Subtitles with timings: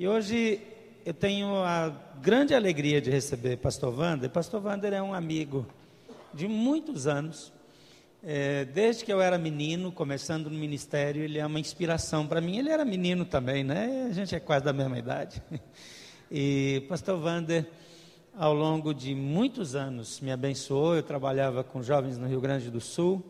[0.00, 0.60] E hoje
[1.04, 1.88] eu tenho a
[2.22, 4.30] grande alegria de receber Pastor Wander.
[4.30, 5.66] Pastor Wander é um amigo
[6.32, 7.52] de muitos anos.
[8.22, 12.58] É, desde que eu era menino, começando no ministério, ele é uma inspiração para mim.
[12.58, 14.06] Ele era menino também, né?
[14.08, 15.42] A gente é quase da mesma idade.
[16.30, 17.66] E Pastor Wander,
[18.36, 20.94] ao longo de muitos anos, me abençoou.
[20.94, 23.20] Eu trabalhava com jovens no Rio Grande do Sul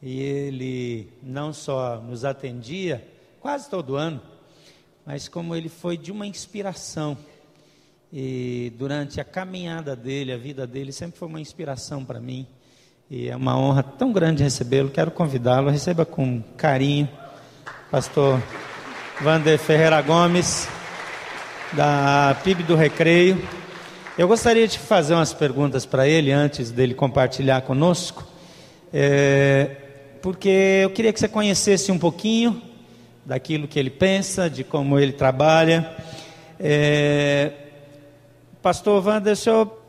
[0.00, 3.04] e ele não só nos atendia
[3.40, 4.20] quase todo ano,
[5.06, 7.16] mas como ele foi de uma inspiração.
[8.12, 12.44] E durante a caminhada dele, a vida dele, sempre foi uma inspiração para mim.
[13.08, 14.90] E é uma honra tão grande recebê-lo.
[14.90, 17.08] Quero convidá-lo, receba com carinho,
[17.88, 18.42] pastor
[19.20, 20.68] Vander Ferreira Gomes,
[21.72, 23.40] da PIB do Recreio.
[24.18, 28.26] Eu gostaria de fazer umas perguntas para ele antes dele compartilhar conosco,
[28.92, 29.76] é,
[30.20, 32.65] porque eu queria que você conhecesse um pouquinho
[33.26, 35.96] daquilo que ele pensa, de como ele trabalha.
[36.58, 37.52] É,
[38.62, 39.82] Pastor Wander, o senhor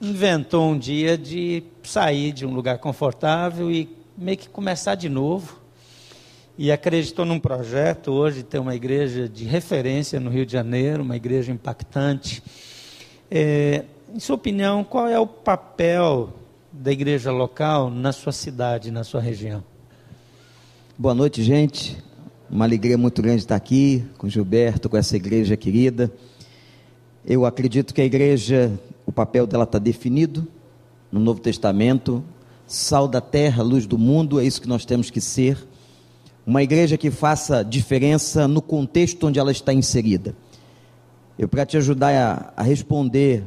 [0.00, 5.64] inventou um dia de sair de um lugar confortável e meio que começar de novo.
[6.56, 11.16] E acreditou num projeto hoje ter uma igreja de referência no Rio de Janeiro, uma
[11.16, 12.42] igreja impactante.
[13.28, 16.32] É, em sua opinião, qual é o papel
[16.70, 19.73] da igreja local na sua cidade, na sua região?
[20.96, 22.00] Boa noite, gente.
[22.48, 26.08] Uma alegria muito grande estar aqui com Gilberto, com essa igreja querida.
[27.26, 28.70] Eu acredito que a igreja,
[29.04, 30.46] o papel dela está definido
[31.10, 32.22] no Novo Testamento.
[32.64, 35.58] Sal da terra, luz do mundo, é isso que nós temos que ser.
[36.46, 40.32] Uma igreja que faça diferença no contexto onde ela está inserida.
[41.36, 43.42] Eu, para te ajudar a, a responder,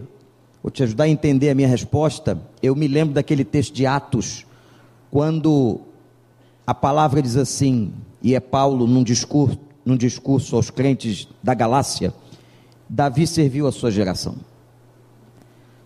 [0.62, 4.46] ou te ajudar a entender a minha resposta, eu me lembro daquele texto de Atos,
[5.10, 5.87] quando
[6.68, 12.14] a palavra diz assim, e é Paulo num discurso, num discurso aos crentes da Galácia:
[12.90, 14.36] Davi serviu a sua geração.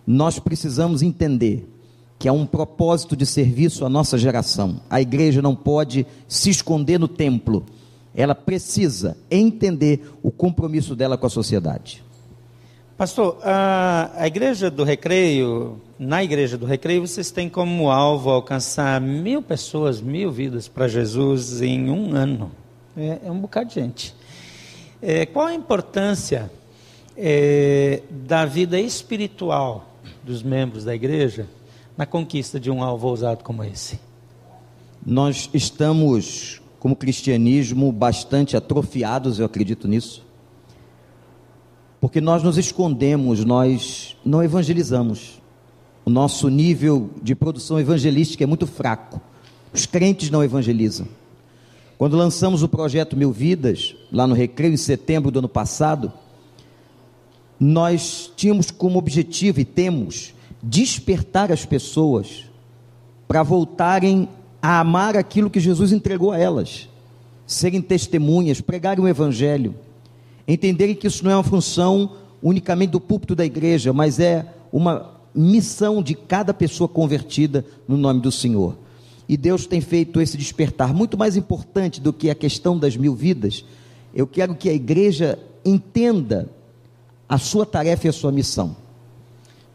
[0.04, 1.68] Nós precisamos entender
[2.18, 4.80] que há um propósito de serviço à nossa geração.
[4.90, 7.64] A igreja não pode se esconder no templo.
[8.12, 12.01] Ela precisa entender o compromisso dela com a sociedade.
[12.96, 19.42] Pastor, a, igreja do Recreio, na igreja do Recreio, vocês têm como alvo alcançar mil
[19.42, 22.52] pessoas, mil vidas para Jesus em um ano.
[22.96, 24.14] É, é, um bocado de gente.
[25.00, 26.52] É, qual a importância
[27.16, 29.86] é, da vida espiritual
[30.22, 31.48] dos membros da igreja
[31.96, 33.98] na conquista de um alvo ousado como esse?
[35.04, 40.22] Nós estamos, como cristianismo, bastante atrofiados, eu acredito nisso
[42.02, 45.40] porque nós nos escondemos, nós não evangelizamos.
[46.04, 49.20] O nosso nível de produção evangelística é muito fraco.
[49.72, 51.06] Os crentes não evangelizam.
[51.96, 56.12] Quando lançamos o projeto Mil Vidas, lá no Recreio, em setembro do ano passado,
[57.58, 62.46] nós tínhamos como objetivo e temos despertar as pessoas
[63.28, 64.28] para voltarem
[64.60, 66.88] a amar aquilo que Jesus entregou a elas,
[67.46, 69.72] serem testemunhas, pregarem o Evangelho
[70.46, 75.12] entenderem que isso não é uma função unicamente do púlpito da igreja, mas é uma
[75.34, 78.76] missão de cada pessoa convertida no nome do Senhor.
[79.28, 83.14] E Deus tem feito esse despertar muito mais importante do que a questão das mil
[83.14, 83.64] vidas.
[84.14, 86.50] Eu quero que a igreja entenda
[87.28, 88.76] a sua tarefa e a sua missão.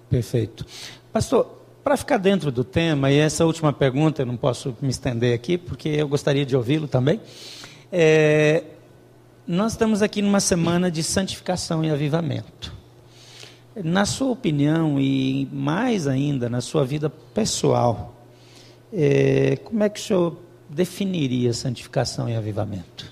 [0.10, 0.66] Perfeito.
[1.12, 5.34] Pastor, para ficar dentro do tema, e essa última pergunta eu não posso me estender
[5.34, 7.20] aqui, porque eu gostaria de ouvi-lo também.
[7.92, 8.64] É,
[9.48, 12.76] nós estamos aqui numa semana de santificação e avivamento.
[13.82, 18.14] Na sua opinião e mais ainda na sua vida pessoal,
[18.92, 20.38] é, como é que o senhor
[20.68, 23.10] definiria santificação e avivamento?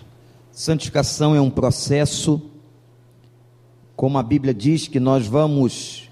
[0.51, 2.41] Santificação é um processo,
[3.95, 6.09] como a Bíblia diz, que nós vamos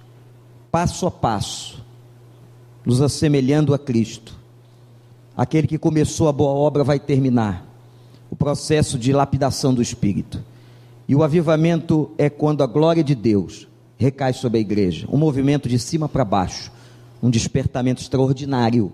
[0.71, 1.83] passo a passo,
[2.85, 4.39] nos assemelhando a Cristo.
[5.35, 7.72] Aquele que começou a boa obra vai terminar
[8.33, 10.43] o processo de lapidação do espírito.
[11.07, 15.69] E o avivamento é quando a glória de Deus recai sobre a igreja, um movimento
[15.69, 16.71] de cima para baixo,
[17.21, 18.91] um despertamento extraordinário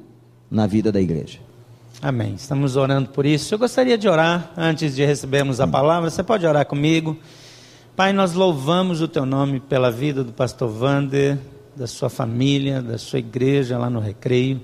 [0.51, 1.39] na vida da igreja.
[2.01, 2.33] Amém.
[2.33, 3.53] Estamos orando por isso.
[3.53, 6.09] Eu gostaria de orar antes de recebermos a palavra.
[6.09, 7.15] Você pode orar comigo?
[7.95, 11.39] Pai, nós louvamos o teu nome pela vida do pastor Vander,
[11.77, 14.59] da sua família, da sua igreja lá no Recreio,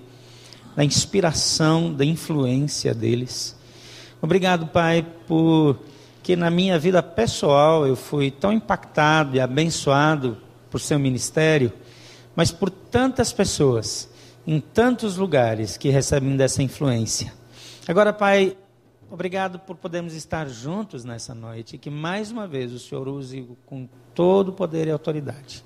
[0.75, 3.54] da inspiração, da influência deles.
[4.25, 5.79] Obrigado, Pai, por
[6.23, 10.37] que na minha vida pessoal eu fui tão impactado e abençoado
[10.69, 11.71] por seu ministério,
[12.35, 14.09] mas por tantas pessoas
[14.45, 17.31] em tantos lugares que recebem dessa influência.
[17.87, 18.57] Agora, Pai,
[19.11, 23.47] Obrigado por podermos estar juntos nessa noite e que mais uma vez o Senhor use
[23.65, 25.63] com todo o poder e autoridade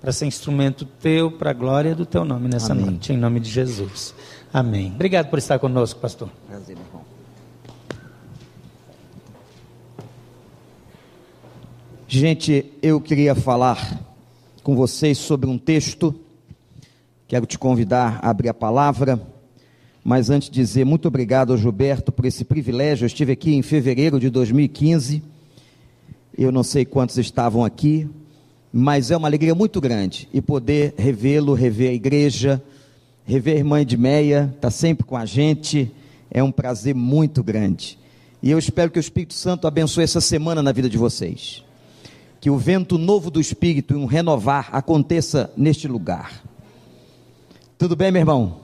[0.00, 2.86] para ser instrumento teu para a glória do teu nome nessa Amém.
[2.86, 4.14] noite, em nome de Jesus.
[4.52, 4.92] Amém.
[4.94, 6.28] Obrigado por estar conosco, pastor.
[6.48, 6.99] Prazer, meu irmão.
[12.12, 14.00] Gente, eu queria falar
[14.64, 16.12] com vocês sobre um texto.
[17.28, 19.24] Quero te convidar a abrir a palavra.
[20.02, 24.18] Mas antes dizer muito obrigado ao Gilberto por esse privilégio, eu estive aqui em fevereiro
[24.18, 25.22] de 2015.
[26.36, 28.10] Eu não sei quantos estavam aqui,
[28.72, 32.60] mas é uma alegria muito grande e poder revê-lo, rever a igreja,
[33.24, 35.88] rever a irmã Edmeia, está sempre com a gente,
[36.28, 37.96] é um prazer muito grande.
[38.42, 41.69] E eu espero que o Espírito Santo abençoe essa semana na vida de vocês.
[42.40, 46.42] Que o vento novo do Espírito e um renovar aconteça neste lugar.
[47.76, 48.60] Tudo bem, meu irmão?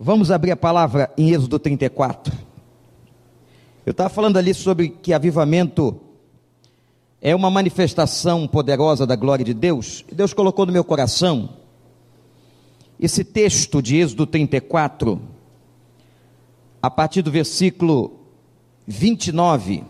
[0.00, 2.32] Vamos abrir a palavra em Êxodo 34.
[3.84, 6.00] Eu estava falando ali sobre que avivamento
[7.20, 10.04] é uma manifestação poderosa da glória de Deus.
[10.12, 11.50] Deus colocou no meu coração
[12.98, 15.20] esse texto de Êxodo 34,
[16.82, 18.18] a partir do versículo
[18.86, 19.84] 29.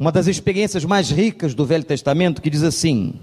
[0.00, 3.20] Uma das experiências mais ricas do Velho Testamento, que diz assim: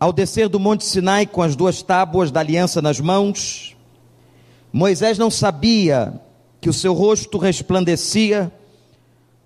[0.00, 3.76] Ao descer do Monte Sinai com as duas tábuas da aliança nas mãos,
[4.72, 6.20] Moisés não sabia
[6.60, 8.52] que o seu rosto resplandecia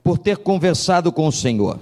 [0.03, 1.79] por ter conversado com o Senhor.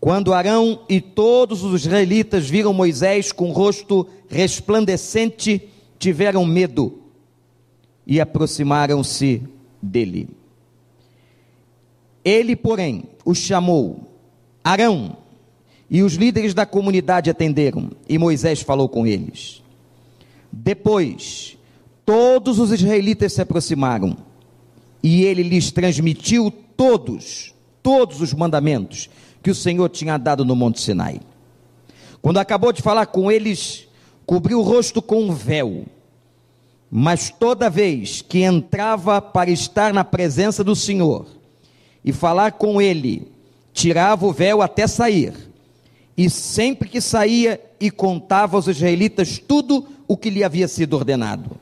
[0.00, 5.68] Quando Arão e todos os israelitas viram Moisés com o rosto resplandecente,
[5.98, 7.02] tiveram medo
[8.06, 9.42] e aproximaram-se
[9.82, 10.39] dele.
[12.24, 14.10] Ele, porém, os chamou.
[14.62, 15.16] Arão
[15.90, 19.60] e os líderes da comunidade atenderam, e Moisés falou com eles.
[20.52, 21.58] Depois,
[22.06, 24.16] todos os israelitas se aproximaram,
[25.02, 27.52] e ele lhes transmitiu todos,
[27.82, 29.10] todos os mandamentos
[29.42, 31.20] que o Senhor tinha dado no Monte Sinai.
[32.22, 33.88] Quando acabou de falar com eles,
[34.24, 35.86] cobriu o rosto com um véu.
[36.90, 41.39] Mas toda vez que entrava para estar na presença do Senhor
[42.04, 43.28] e falar com ele,
[43.72, 45.34] tirava o véu até sair.
[46.16, 51.52] E sempre que saía e contava aos israelitas tudo o que lhe havia sido ordenado,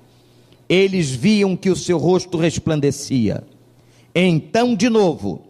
[0.68, 3.44] eles viam que o seu rosto resplandecia.
[4.14, 5.42] Então, de novo,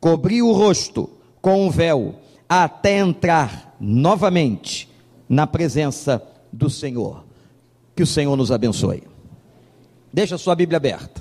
[0.00, 1.08] cobriu o rosto
[1.40, 2.16] com um véu
[2.48, 4.88] até entrar novamente
[5.28, 6.22] na presença
[6.52, 7.24] do Senhor.
[7.94, 9.02] Que o Senhor nos abençoe.
[10.12, 11.19] Deixa a sua Bíblia aberta.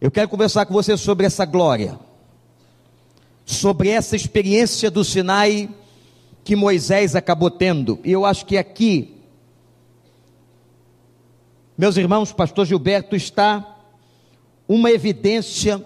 [0.00, 2.00] Eu quero conversar com você sobre essa glória,
[3.44, 5.68] sobre essa experiência do Sinai
[6.42, 8.00] que Moisés acabou tendo.
[8.02, 9.14] E eu acho que aqui,
[11.76, 13.76] meus irmãos, pastor Gilberto, está
[14.66, 15.84] uma evidência,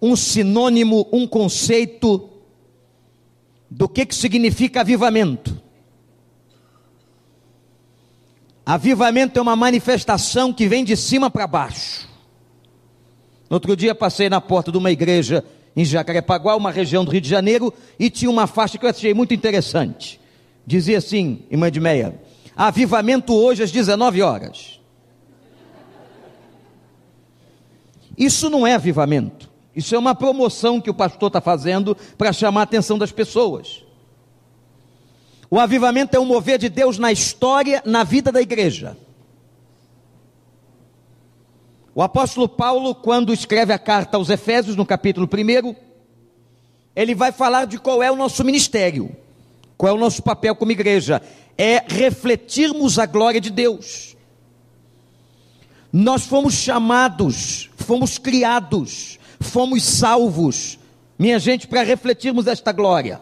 [0.00, 2.30] um sinônimo, um conceito
[3.68, 5.60] do que, que significa avivamento.
[8.64, 12.11] Avivamento é uma manifestação que vem de cima para baixo.
[13.52, 15.44] No outro dia passei na porta de uma igreja
[15.76, 19.12] em Jacarepaguá, uma região do Rio de Janeiro, e tinha uma faixa que eu achei
[19.12, 20.18] muito interessante.
[20.66, 22.18] Dizia assim, irmã de meia,
[22.56, 24.80] avivamento hoje às 19 horas.
[28.16, 29.50] Isso não é avivamento.
[29.76, 33.84] Isso é uma promoção que o pastor está fazendo para chamar a atenção das pessoas.
[35.50, 38.96] O avivamento é um mover de Deus na história, na vida da igreja.
[41.94, 45.74] O apóstolo Paulo, quando escreve a carta aos Efésios, no capítulo 1,
[46.96, 49.14] ele vai falar de qual é o nosso ministério,
[49.76, 51.20] qual é o nosso papel como igreja.
[51.56, 54.16] É refletirmos a glória de Deus.
[55.92, 60.78] Nós fomos chamados, fomos criados, fomos salvos,
[61.18, 63.20] minha gente, para refletirmos esta glória.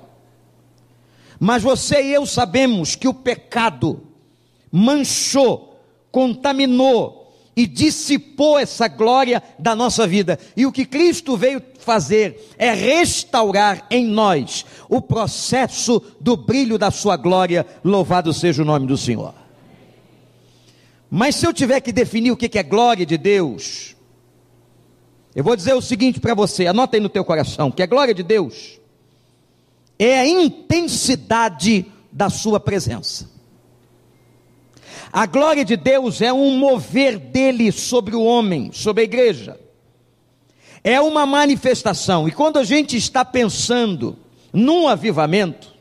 [1.41, 4.01] Mas você e eu sabemos que o pecado
[4.71, 7.20] manchou, contaminou
[7.57, 10.39] e dissipou essa glória da nossa vida.
[10.57, 16.91] E o que Cristo veio fazer é restaurar em nós o processo do brilho da
[16.91, 17.67] sua glória.
[17.85, 19.35] Louvado seja o nome do Senhor.
[21.11, 23.97] Mas se eu tiver que definir o que é glória de Deus,
[25.35, 28.15] eu vou dizer o seguinte para você, anota aí no teu coração, que a glória
[28.15, 28.79] de Deus
[29.99, 33.29] é a intensidade da sua presença.
[35.13, 39.59] A glória de Deus é um mover dele sobre o homem, sobre a igreja.
[40.85, 42.29] É uma manifestação.
[42.29, 44.17] E quando a gente está pensando
[44.53, 45.75] num avivamento,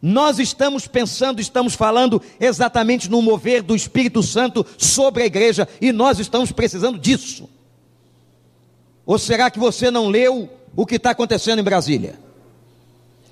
[0.00, 5.92] nós estamos pensando, estamos falando exatamente no mover do Espírito Santo sobre a igreja e
[5.92, 7.48] nós estamos precisando disso.
[9.04, 12.18] Ou será que você não leu o que está acontecendo em Brasília?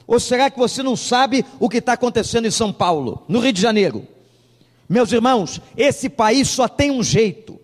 [0.07, 3.53] Ou será que você não sabe o que está acontecendo em São Paulo, no Rio
[3.53, 4.07] de Janeiro?
[4.93, 7.59] Meus irmãos, esse país só tem um jeito.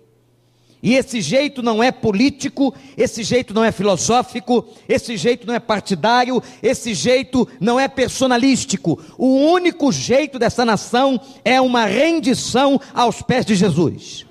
[0.83, 5.61] E esse jeito não é político, esse jeito não é filosófico, esse jeito não é
[5.61, 8.99] partidário, esse jeito não é personalístico.
[9.19, 14.25] O único jeito dessa nação é uma rendição aos pés de Jesus.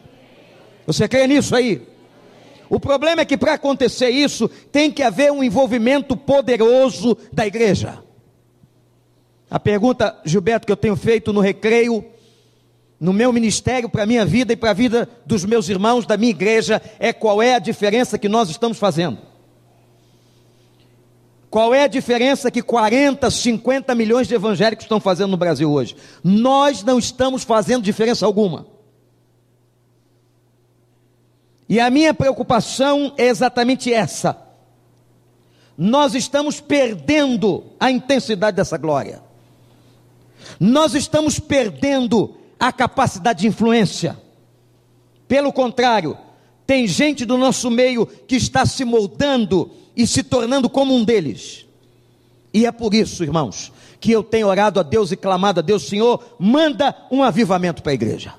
[0.87, 1.83] Você crê nisso aí?
[2.67, 8.03] O problema é que para acontecer isso, tem que haver um envolvimento poderoso da igreja.
[9.51, 12.03] A pergunta, Gilberto, que eu tenho feito no recreio,
[12.99, 16.17] no meu ministério, para a minha vida e para a vida dos meus irmãos da
[16.17, 19.19] minha igreja, é qual é a diferença que nós estamos fazendo.
[21.49, 25.95] Qual é a diferença que 40, 50 milhões de evangélicos estão fazendo no Brasil hoje?
[26.23, 28.65] Nós não estamos fazendo diferença alguma.
[31.69, 34.37] E a minha preocupação é exatamente essa.
[35.77, 39.21] Nós estamos perdendo a intensidade dessa glória.
[40.59, 44.17] Nós estamos perdendo a capacidade de influência.
[45.27, 46.17] Pelo contrário,
[46.65, 51.65] tem gente do nosso meio que está se moldando e se tornando como um deles.
[52.53, 55.83] E é por isso, irmãos, que eu tenho orado a Deus e clamado a Deus,
[55.83, 58.33] Senhor, manda um avivamento para a igreja.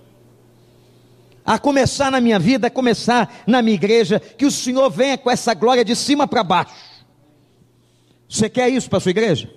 [1.44, 5.30] A começar na minha vida, a começar na minha igreja, que o Senhor venha com
[5.30, 6.74] essa glória de cima para baixo.
[8.28, 9.50] Você quer isso para a sua igreja?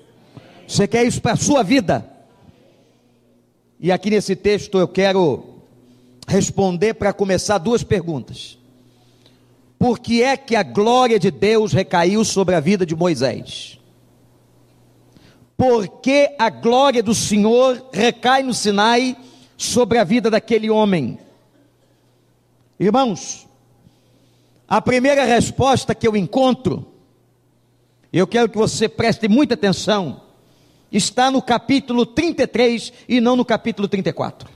[0.65, 2.09] Você quer isso para a sua vida?
[3.83, 5.43] E aqui nesse texto eu quero
[6.27, 8.59] responder para começar duas perguntas.
[9.79, 13.79] Por que é que a glória de Deus recaiu sobre a vida de Moisés?
[15.57, 19.17] Por que a glória do Senhor recai no Sinai
[19.57, 21.17] sobre a vida daquele homem?
[22.79, 23.47] Irmãos,
[24.67, 26.85] a primeira resposta que eu encontro,
[28.13, 30.21] eu quero que você preste muita atenção,
[30.91, 34.49] está no capítulo 33 e não no capítulo 34.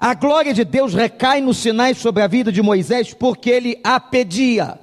[0.00, 4.00] A glória de Deus recai no Sinai sobre a vida de Moisés porque ele a
[4.00, 4.78] pedia.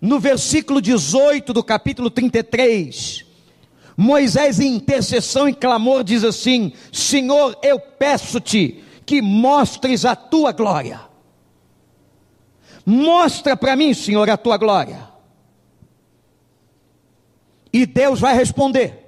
[0.00, 3.24] No versículo 18 do capítulo 33,
[3.96, 11.00] Moisés, em intercessão e clamor, diz assim: Senhor, eu peço-te que mostres a tua glória.
[12.84, 15.11] Mostra para mim, Senhor, a tua glória.
[17.72, 18.98] E Deus vai responder.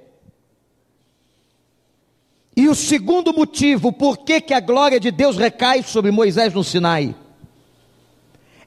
[2.55, 6.63] E o segundo motivo por que, que a glória de Deus recai sobre Moisés no
[6.63, 7.15] Sinai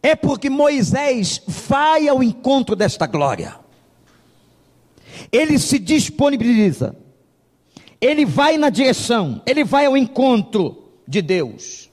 [0.02, 3.56] é porque Moisés vai ao encontro desta glória.
[5.32, 6.94] Ele se disponibiliza.
[8.00, 11.90] Ele vai na direção, ele vai ao encontro de Deus.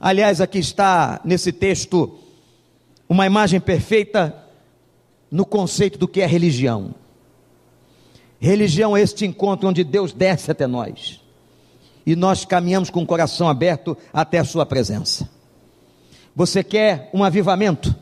[0.00, 2.18] Aliás, aqui está nesse texto
[3.08, 4.43] uma imagem perfeita
[5.34, 6.94] no conceito do que é religião.
[8.38, 11.20] Religião é este encontro onde Deus desce até nós
[12.06, 15.28] e nós caminhamos com o coração aberto até a Sua presença.
[16.36, 17.92] Você quer um avivamento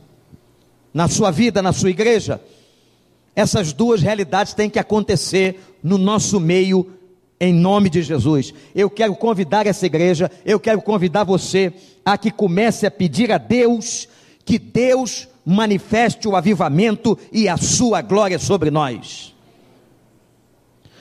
[0.93, 2.39] na sua vida, na sua igreja?
[3.35, 6.93] Essas duas realidades têm que acontecer no nosso meio,
[7.41, 8.53] em nome de Jesus.
[8.75, 11.73] Eu quero convidar essa igreja, eu quero convidar você
[12.05, 14.07] a que comece a pedir a Deus
[14.45, 19.35] que Deus manifeste o avivamento e a sua glória sobre nós.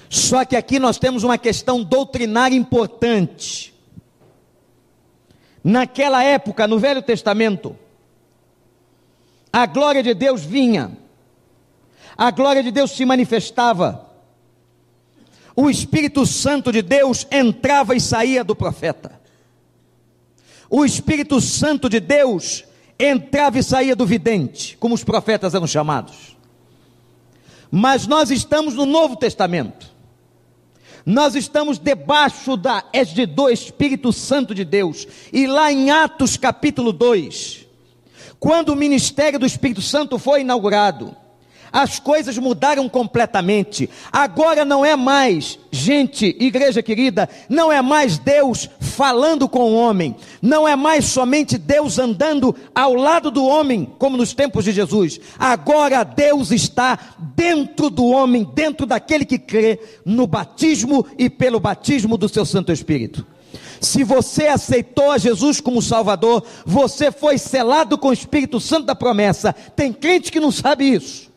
[0.09, 3.73] Só que aqui nós temos uma questão doutrinária importante.
[5.63, 7.77] Naquela época, no Velho Testamento,
[9.53, 10.97] a glória de Deus vinha,
[12.17, 14.09] a glória de Deus se manifestava,
[15.55, 19.19] o Espírito Santo de Deus entrava e saía do profeta,
[20.69, 22.65] o Espírito Santo de Deus
[23.05, 26.37] entrava e saía do vidente, como os profetas eram chamados.
[27.69, 29.89] Mas nós estamos no Novo Testamento.
[31.05, 35.07] Nós estamos debaixo da égide do Espírito Santo de Deus.
[35.33, 37.65] E lá em Atos capítulo 2,
[38.39, 41.15] quando o ministério do Espírito Santo foi inaugurado,
[41.71, 43.89] as coisas mudaram completamente.
[44.11, 50.15] Agora não é mais, gente, igreja querida, não é mais Deus falando com o homem,
[50.41, 55.19] não é mais somente Deus andando ao lado do homem, como nos tempos de Jesus.
[55.39, 56.99] Agora Deus está
[57.35, 62.71] dentro do homem, dentro daquele que crê no batismo e pelo batismo do seu Santo
[62.71, 63.25] Espírito.
[63.79, 68.93] Se você aceitou a Jesus como Salvador, você foi selado com o Espírito Santo da
[68.93, 69.53] promessa.
[69.75, 71.30] Tem crente que não sabe isso.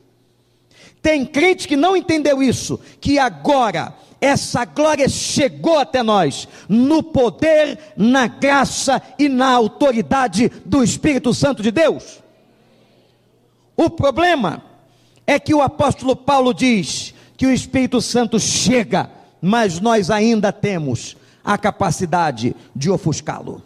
[1.05, 7.79] Tem crente que não entendeu isso, que agora essa glória chegou até nós, no poder,
[7.95, 12.23] na graça e na autoridade do Espírito Santo de Deus.
[13.77, 14.63] O problema
[15.27, 19.11] é que o apóstolo Paulo diz que o Espírito Santo chega,
[19.43, 23.63] mas nós ainda temos a capacidade de ofuscá-lo.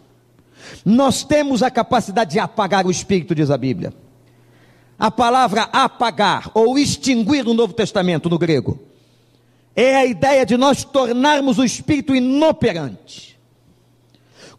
[0.83, 3.93] Nós temos a capacidade de apagar o Espírito, diz a Bíblia.
[4.99, 8.77] A palavra apagar ou extinguir no Novo Testamento, no grego,
[9.73, 13.39] é a ideia de nós tornarmos o Espírito inoperante.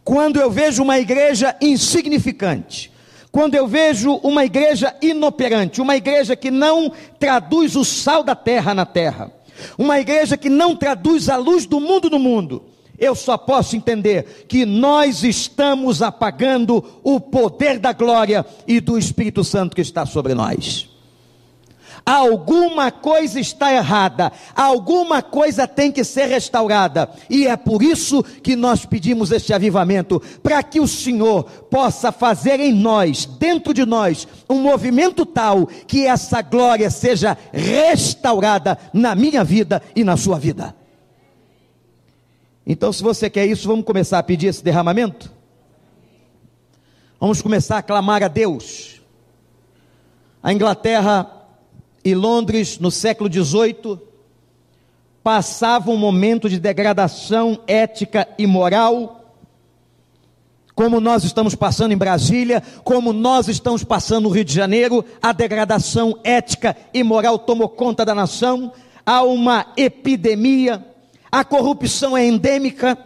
[0.03, 2.91] Quando eu vejo uma igreja insignificante,
[3.31, 8.73] quando eu vejo uma igreja inoperante, uma igreja que não traduz o sal da terra
[8.73, 9.31] na terra,
[9.77, 12.65] uma igreja que não traduz a luz do mundo no mundo,
[13.01, 19.43] eu só posso entender que nós estamos apagando o poder da glória e do Espírito
[19.43, 20.91] Santo que está sobre nós.
[22.05, 28.57] Alguma coisa está errada, alguma coisa tem que ser restaurada, e é por isso que
[28.57, 34.27] nós pedimos este avivamento para que o Senhor possa fazer em nós, dentro de nós,
[34.49, 40.80] um movimento tal que essa glória seja restaurada na minha vida e na sua vida.
[42.67, 45.33] Então, se você quer isso, vamos começar a pedir esse derramamento?
[47.19, 49.01] Vamos começar a clamar a Deus.
[50.43, 51.31] A Inglaterra
[52.05, 53.99] e Londres, no século XVIII,
[55.23, 59.35] passavam um momento de degradação ética e moral,
[60.75, 65.31] como nós estamos passando em Brasília, como nós estamos passando no Rio de Janeiro, a
[65.31, 68.73] degradação ética e moral tomou conta da nação,
[69.05, 70.83] há uma epidemia,
[71.31, 72.99] a corrupção é endêmica.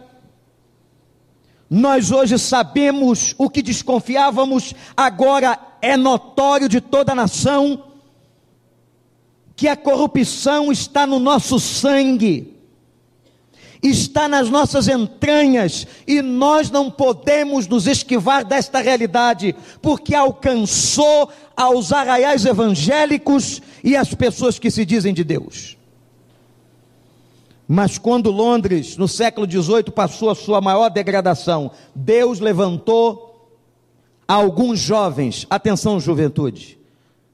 [1.69, 7.83] Nós hoje sabemos o que desconfiávamos, agora é notório de toda a nação
[9.55, 12.53] que a corrupção está no nosso sangue,
[13.81, 21.93] está nas nossas entranhas, e nós não podemos nos esquivar desta realidade, porque alcançou aos
[21.93, 25.77] arraiais evangélicos e as pessoas que se dizem de Deus.
[27.67, 33.49] Mas quando Londres, no século XVIII, passou a sua maior degradação, Deus levantou
[34.27, 36.77] alguns jovens, atenção, juventude,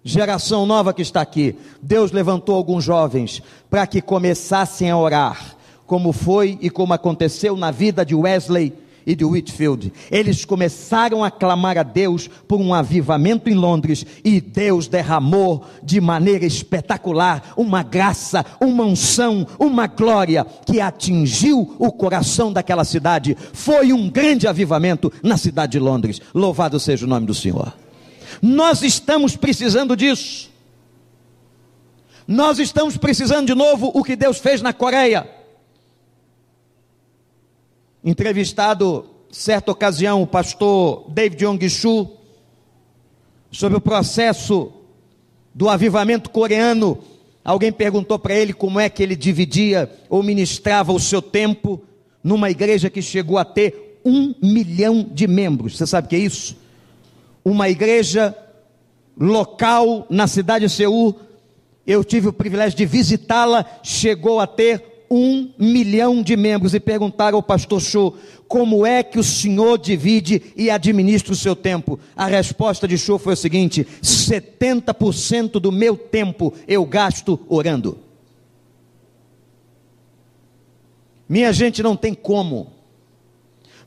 [0.03, 6.13] geração nova que está aqui, Deus levantou alguns jovens para que começassem a orar, como
[6.13, 8.73] foi e como aconteceu na vida de Wesley
[9.05, 9.91] e de Whitfield.
[10.09, 15.99] Eles começaram a clamar a Deus por um avivamento em Londres e Deus derramou de
[15.99, 23.37] maneira espetacular uma graça, uma unção, uma glória que atingiu o coração daquela cidade.
[23.53, 26.21] Foi um grande avivamento na cidade de Londres.
[26.33, 27.73] Louvado seja o nome do Senhor.
[28.41, 30.49] Nós estamos precisando disso.
[32.27, 35.40] Nós estamos precisando de novo o que Deus fez na Coreia.
[38.03, 42.09] Entrevistado, certa ocasião, o pastor David Yong-Shu,
[43.51, 44.71] sobre o processo
[45.53, 46.97] do avivamento coreano,
[47.43, 51.81] alguém perguntou para ele como é que ele dividia ou ministrava o seu tempo
[52.23, 55.77] numa igreja que chegou a ter um milhão de membros.
[55.77, 56.61] Você sabe o que é isso?
[57.43, 58.35] uma igreja
[59.19, 61.19] local na cidade de Seul.
[61.85, 67.37] Eu tive o privilégio de visitá-la, chegou a ter um milhão de membros e perguntaram
[67.37, 71.99] ao pastor Show como é que o senhor divide e administra o seu tempo.
[72.15, 77.99] A resposta de Show foi o seguinte: 70% do meu tempo eu gasto orando.
[81.27, 82.81] Minha gente não tem como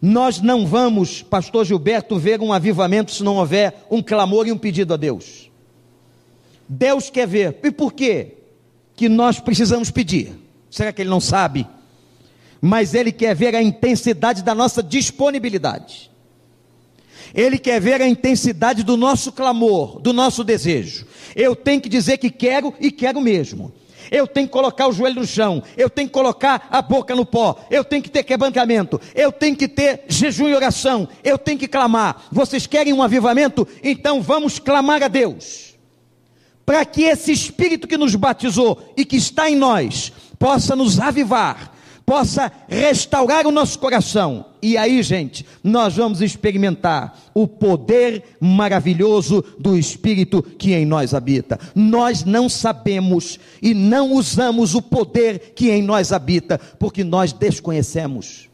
[0.05, 4.59] nós não vamos, pastor Gilberto, ver um avivamento se não houver um clamor e um
[4.59, 5.51] pedido a Deus.
[6.69, 7.59] Deus quer ver.
[7.63, 8.35] E por quê?
[8.95, 10.44] Que nós precisamos pedir.
[10.75, 11.69] Será que ele não sabe?
[12.61, 16.11] Mas ele quer ver a intensidade da nossa disponibilidade.
[17.33, 21.07] Ele quer ver a intensidade do nosso clamor, do nosso desejo.
[21.37, 23.73] Eu tenho que dizer que quero e quero mesmo
[24.11, 27.25] eu tenho que colocar o joelho no chão, eu tenho que colocar a boca no
[27.25, 31.59] pó, eu tenho que ter quebrantamento, eu tenho que ter jejum e oração, eu tenho
[31.59, 32.27] que clamar.
[32.31, 33.67] Vocês querem um avivamento?
[33.83, 35.75] Então vamos clamar a Deus,
[36.67, 41.75] para que esse Espírito que nos batizou e que está em nós possa nos avivar,
[42.05, 44.47] possa restaurar o nosso coração.
[44.61, 51.59] E aí, gente, nós vamos experimentar o poder maravilhoso do Espírito que em nós habita.
[51.75, 58.49] Nós não sabemos e não usamos o poder que em nós habita, porque nós desconhecemos.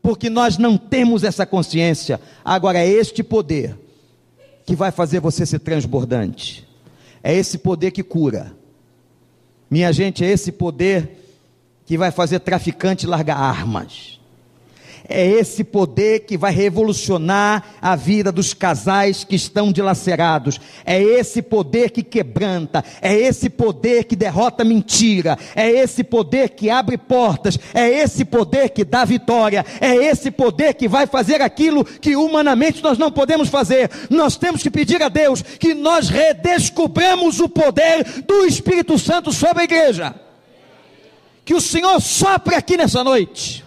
[0.00, 2.20] Porque nós não temos essa consciência.
[2.44, 3.76] Agora, é este poder
[4.64, 6.68] que vai fazer você ser transbordante.
[7.22, 8.57] É esse poder que cura.
[9.70, 11.18] Minha gente, é esse poder
[11.84, 14.17] que vai fazer traficante largar armas.
[15.08, 20.60] É esse poder que vai revolucionar a vida dos casais que estão dilacerados.
[20.84, 22.84] É esse poder que quebranta.
[23.00, 25.38] É esse poder que derrota mentira.
[25.56, 27.58] É esse poder que abre portas.
[27.72, 29.64] É esse poder que dá vitória.
[29.80, 33.90] É esse poder que vai fazer aquilo que humanamente nós não podemos fazer.
[34.10, 39.62] Nós temos que pedir a Deus que nós redescobramos o poder do Espírito Santo sobre
[39.62, 40.14] a igreja.
[41.46, 43.66] Que o Senhor sopre aqui nessa noite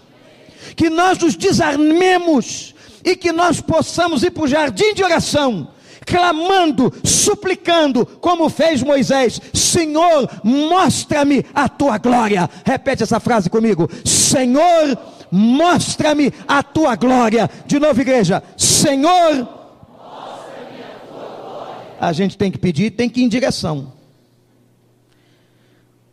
[0.76, 5.70] que nós nos desarmemos e que nós possamos ir para o jardim de oração,
[6.06, 12.50] clamando, suplicando, como fez Moisés: Senhor, mostra-me a tua glória.
[12.66, 14.98] Repete essa frase comigo: Senhor,
[15.32, 17.50] mostra-me a tua glória.
[17.66, 21.86] De novo, igreja: Senhor, mostra-me a tua glória.
[22.00, 23.94] A gente tem que pedir, tem que ir em direção.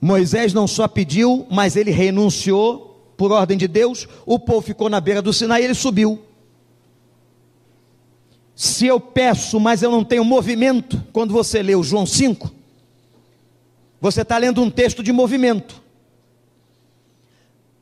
[0.00, 2.87] Moisés não só pediu, mas ele renunciou
[3.18, 6.22] por ordem de Deus, o povo ficou na beira do Sinai e ele subiu.
[8.54, 12.48] Se eu peço, mas eu não tenho movimento, quando você lê o João 5,
[14.00, 15.82] você está lendo um texto de movimento,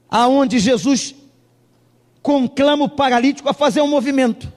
[0.09, 1.15] aonde Jesus
[2.23, 4.51] conclama o paralítico a fazer um movimento.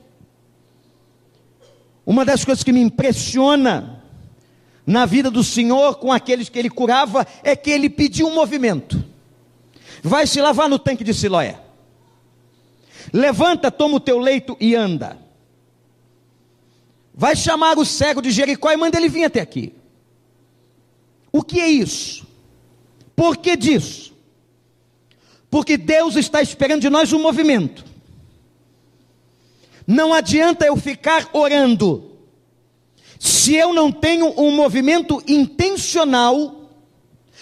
[2.06, 4.02] Uma das coisas que me impressiona
[4.88, 9.09] na vida do Senhor com aqueles que ele curava é que ele pediu um movimento.
[10.04, 11.60] Vai se lavar no tanque de Siloé.
[13.12, 15.18] Levanta, toma o teu leito e anda.
[17.14, 19.74] Vai chamar o cego de Jericó e manda ele vir até aqui.
[21.32, 22.26] O que é isso?
[23.16, 24.14] Por que disso?
[25.50, 27.84] Porque Deus está esperando de nós um movimento.
[29.86, 32.12] Não adianta eu ficar orando,
[33.20, 36.59] se eu não tenho um movimento intencional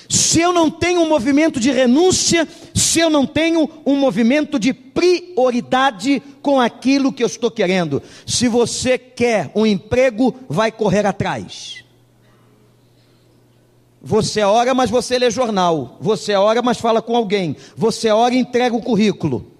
[0.09, 4.73] se eu não tenho um movimento de renúncia, se eu não tenho um movimento de
[4.73, 8.01] prioridade com aquilo que eu estou querendo.
[8.25, 11.83] Se você quer um emprego, vai correr atrás.
[14.01, 15.97] Você ora, mas você lê jornal.
[15.99, 17.57] Você ora, mas fala com alguém.
[17.75, 19.56] Você ora e entrega o currículo.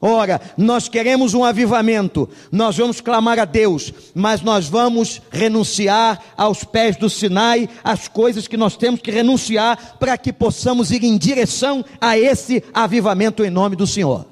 [0.00, 6.62] Ora, nós queremos um avivamento, nós vamos clamar a Deus, mas nós vamos renunciar aos
[6.62, 11.18] pés do Sinai, as coisas que nós temos que renunciar para que possamos ir em
[11.18, 14.26] direção a esse avivamento em nome do Senhor.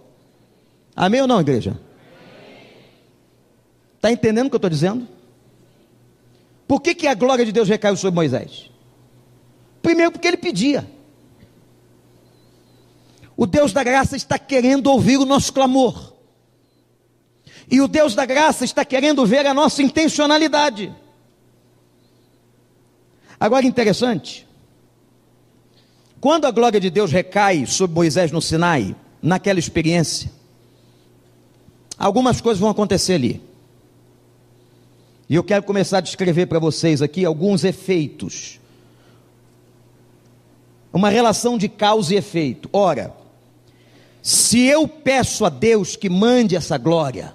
[0.95, 1.79] Amém ou não, igreja?
[3.97, 5.09] Está entendendo o que eu estou dizendo?
[6.69, 8.71] Por que, que a glória de Deus recaiu sobre Moisés?
[9.83, 10.87] Primeiro, porque ele pedia.
[13.37, 16.15] O Deus da graça está querendo ouvir o nosso clamor.
[17.71, 20.95] E o Deus da graça está querendo ver a nossa intencionalidade.
[23.39, 24.47] Agora interessante,
[26.21, 30.31] quando a glória de Deus recai sobre Moisés no Sinai, naquela experiência,
[31.99, 33.43] algumas coisas vão acontecer ali.
[35.29, 38.61] E eu quero começar a descrever para vocês aqui alguns efeitos.
[40.93, 42.71] Uma relação de causa e efeito.
[42.73, 43.13] Ora,
[44.27, 47.33] se eu peço a Deus que mande essa glória,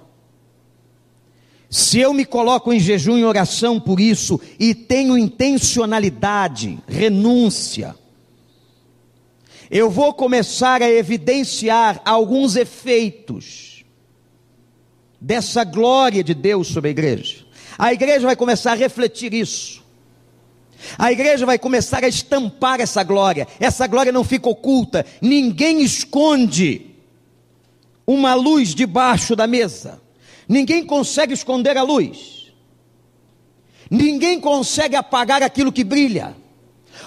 [1.70, 7.96] se eu me coloco em jejum e oração por isso e tenho intencionalidade, renúncia,
[9.70, 13.86] eu vou começar a evidenciar alguns efeitos
[15.18, 17.46] dessa glória de Deus sobre a igreja.
[17.78, 19.81] A igreja vai começar a refletir isso.
[20.98, 23.46] A igreja vai começar a estampar essa glória.
[23.60, 25.04] Essa glória não fica oculta.
[25.20, 26.86] Ninguém esconde
[28.06, 30.00] uma luz debaixo da mesa.
[30.48, 32.52] Ninguém consegue esconder a luz.
[33.90, 36.34] Ninguém consegue apagar aquilo que brilha.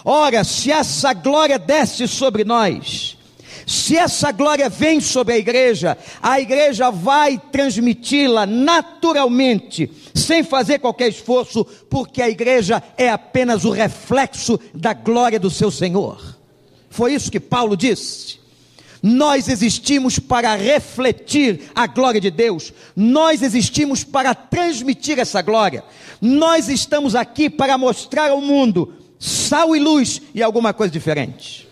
[0.04, 3.18] Ora, se essa glória desce sobre nós,
[3.66, 11.10] se essa glória vem sobre a igreja, a igreja vai transmiti-la naturalmente, sem fazer qualquer
[11.10, 16.38] esforço, porque a igreja é apenas o reflexo da glória do seu Senhor.
[16.90, 18.40] Foi isso que Paulo disse.
[19.04, 25.84] Nós existimos para refletir a glória de Deus, nós existimos para transmitir essa glória,
[26.20, 31.68] nós estamos aqui para mostrar ao mundo sal e luz e alguma coisa diferente.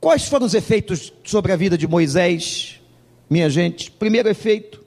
[0.00, 2.80] Quais foram os efeitos sobre a vida de Moisés,
[3.28, 3.90] minha gente?
[3.90, 4.81] Primeiro efeito,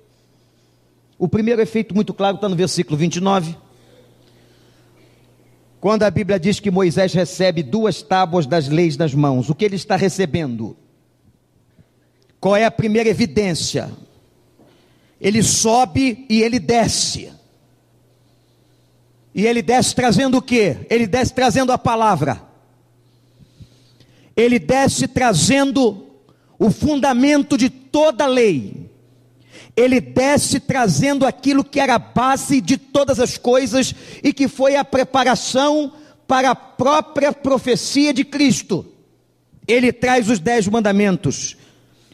[1.18, 3.56] o primeiro efeito muito claro está no versículo 29.
[5.80, 9.64] Quando a Bíblia diz que Moisés recebe duas tábuas das leis nas mãos, o que
[9.64, 10.76] ele está recebendo?
[12.40, 13.92] Qual é a primeira evidência?
[15.22, 17.32] Ele sobe e ele desce.
[19.34, 20.78] E ele desce trazendo o que?
[20.90, 22.42] Ele desce trazendo a palavra.
[24.36, 26.06] Ele desce trazendo
[26.58, 28.90] o fundamento de toda lei.
[29.76, 34.76] Ele desce trazendo aquilo que era a base de todas as coisas e que foi
[34.76, 35.92] a preparação
[36.28, 38.86] para a própria profecia de Cristo.
[39.68, 41.58] Ele traz os dez mandamentos.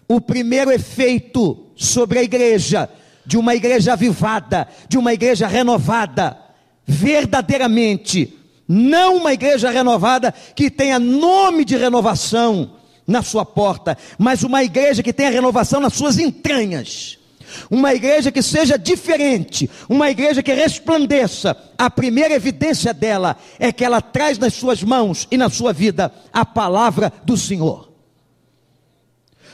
[0.08, 2.90] O primeiro efeito sobre a igreja,
[3.26, 6.38] de uma igreja avivada, de uma igreja renovada,
[6.86, 14.64] verdadeiramente, não uma igreja renovada que tenha nome de renovação na sua porta, mas uma
[14.64, 17.21] igreja que tenha renovação nas suas entranhas.
[17.70, 21.56] Uma igreja que seja diferente, uma igreja que resplandeça.
[21.78, 26.12] A primeira evidência dela é que ela traz nas suas mãos e na sua vida
[26.32, 27.91] a palavra do Senhor.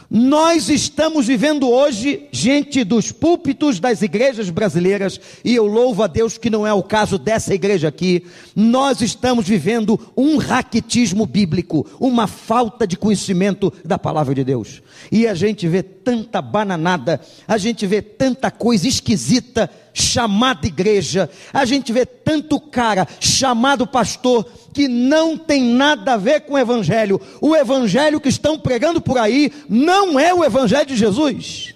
[0.10, 6.38] Nós estamos vivendo hoje, gente dos púlpitos das igrejas brasileiras, e eu louvo a Deus
[6.38, 8.24] que não é o caso dessa igreja aqui.
[8.56, 14.82] Nós estamos vivendo um raquitismo bíblico, uma falta de conhecimento da palavra de Deus.
[15.12, 21.66] E a gente vê tanta bananada, a gente vê tanta coisa esquisita chamada igreja, a
[21.66, 27.20] gente vê tanto cara chamado pastor que não tem nada a ver com o evangelho.
[27.42, 31.74] O evangelho que estão pregando por aí não é o evangelho de Jesus.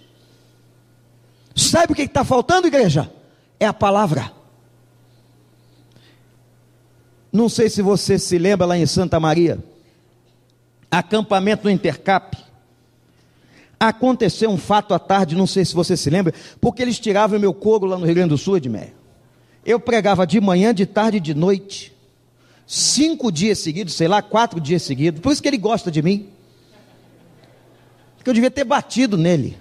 [1.55, 3.11] Sabe o que está faltando, igreja?
[3.59, 4.31] É a palavra.
[7.33, 9.57] Não sei se você se lembra lá em Santa Maria,
[10.91, 12.37] acampamento no Intercap
[13.87, 17.51] aconteceu um fato à tarde, não sei se você se lembra, porque eles tiravam meu
[17.51, 18.93] couro lá no Rio Grande do Sul, Edmeia.
[19.65, 21.91] Eu pregava de manhã, de tarde e de noite.
[22.67, 25.19] Cinco dias seguidos, sei lá, quatro dias seguidos.
[25.19, 26.27] Por isso que ele gosta de mim.
[28.17, 29.57] Porque eu devia ter batido nele.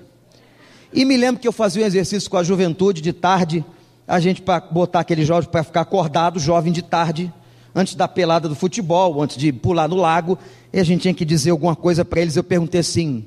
[0.92, 3.64] E me lembro que eu fazia um exercício com a juventude de tarde,
[4.06, 7.32] a gente para botar aquele jovem para ficar acordado, jovem de tarde,
[7.74, 10.38] antes da pelada do futebol, antes de pular no lago,
[10.72, 12.36] e a gente tinha que dizer alguma coisa para eles.
[12.36, 13.24] Eu perguntei assim: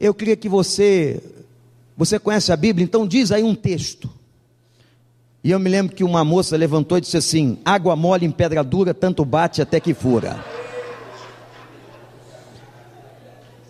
[0.00, 1.22] eu queria que você,
[1.94, 4.08] você conhece a Bíblia, então diz aí um texto.
[5.44, 8.64] E eu me lembro que uma moça levantou e disse assim: água mole em pedra
[8.64, 10.42] dura, tanto bate até que fura.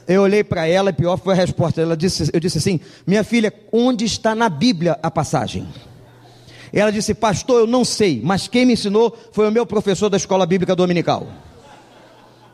[0.07, 1.81] Eu olhei para ela e pior foi a resposta.
[1.81, 5.67] Ela disse, eu disse assim: minha filha, onde está na Bíblia a passagem?
[6.73, 10.17] Ela disse, pastor, eu não sei, mas quem me ensinou foi o meu professor da
[10.17, 11.27] escola bíblica dominical.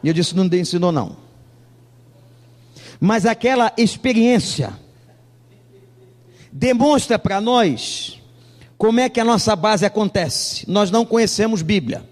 [0.02, 1.25] E eu disse, não ensinou não
[3.00, 4.72] mas aquela experiência
[6.52, 8.20] demonstra para nós
[8.78, 10.68] como é que a nossa base acontece.
[10.70, 12.08] Nós não conhecemos Bíblia.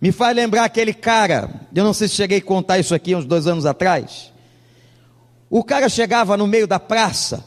[0.00, 3.24] Me faz lembrar aquele cara, eu não sei se cheguei a contar isso aqui uns
[3.24, 4.32] dois anos atrás.
[5.48, 7.44] O cara chegava no meio da praça,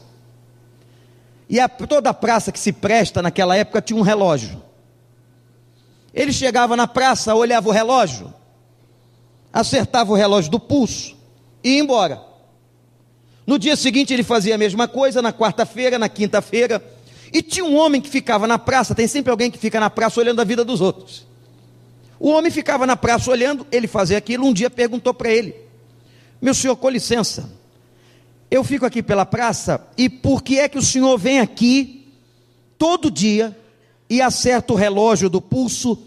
[1.48, 4.62] e a, toda a praça que se presta naquela época tinha um relógio.
[6.14, 8.32] Ele chegava na praça, olhava o relógio,
[9.52, 11.16] acertava o relógio do pulso,
[11.62, 12.30] e ia embora.
[13.46, 16.82] No dia seguinte ele fazia a mesma coisa, na quarta-feira, na quinta-feira.
[17.32, 20.20] E tinha um homem que ficava na praça, tem sempre alguém que fica na praça
[20.20, 21.26] olhando a vida dos outros.
[22.18, 24.46] O homem ficava na praça olhando, ele fazia aquilo.
[24.46, 25.54] Um dia perguntou para ele:
[26.40, 27.50] Meu senhor, com licença,
[28.50, 32.12] eu fico aqui pela praça e por que é que o senhor vem aqui
[32.76, 33.56] todo dia
[34.08, 35.98] e acerta o relógio do pulso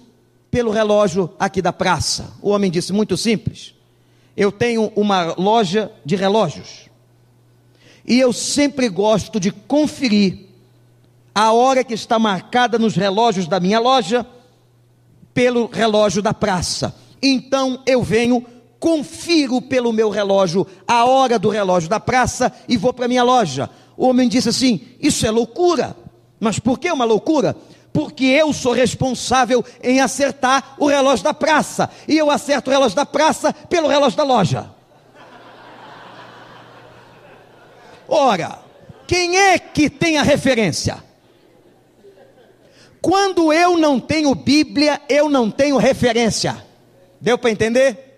[0.51, 2.33] pelo relógio aqui da praça?
[2.41, 3.73] O homem disse: Muito simples
[4.35, 6.89] eu tenho uma loja de relógios.
[8.05, 10.47] E eu sempre gosto de conferir
[11.33, 14.25] a hora que está marcada nos relógios da minha loja
[15.33, 16.95] pelo relógio da praça.
[17.21, 18.45] Então eu venho,
[18.79, 23.69] confiro pelo meu relógio a hora do relógio da praça e vou para minha loja.
[23.95, 25.95] O homem disse assim: Isso é loucura.
[26.39, 27.55] Mas por que uma loucura?
[27.93, 32.95] Porque eu sou responsável em acertar o relógio da praça, e eu acerto o relógio
[32.95, 34.69] da praça pelo relógio da loja.
[38.07, 38.59] Ora,
[39.07, 41.03] quem é que tem a referência?
[43.01, 46.65] Quando eu não tenho Bíblia, eu não tenho referência.
[47.19, 48.12] Deu para entender?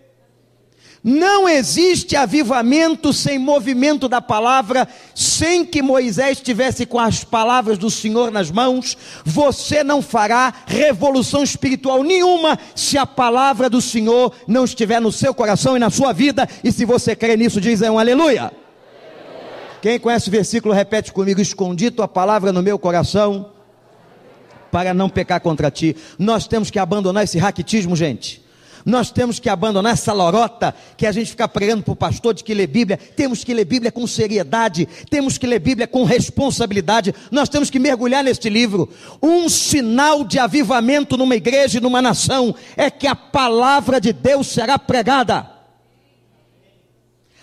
[1.07, 7.91] Não existe avivamento sem movimento da palavra, sem que Moisés estivesse com as palavras do
[7.91, 8.97] Senhor nas mãos.
[9.23, 15.31] Você não fará revolução espiritual nenhuma se a palavra do Senhor não estiver no seu
[15.31, 16.49] coração e na sua vida.
[16.63, 18.51] E se você crê nisso, diz um aleluia.
[19.83, 23.51] Quem conhece o versículo, repete comigo: Escondi tua palavra no meu coração,
[24.71, 25.95] para não pecar contra ti.
[26.17, 28.43] Nós temos que abandonar esse raquitismo, gente.
[28.85, 32.43] Nós temos que abandonar essa lorota que a gente fica pregando para o pastor de
[32.43, 32.97] que lê Bíblia.
[32.97, 37.13] Temos que ler Bíblia com seriedade, temos que ler Bíblia com responsabilidade.
[37.31, 38.87] Nós temos que mergulhar neste livro.
[39.23, 44.45] Um sinal de avivamento numa igreja e numa nação é que a palavra de Deus
[44.47, 45.49] será pregada.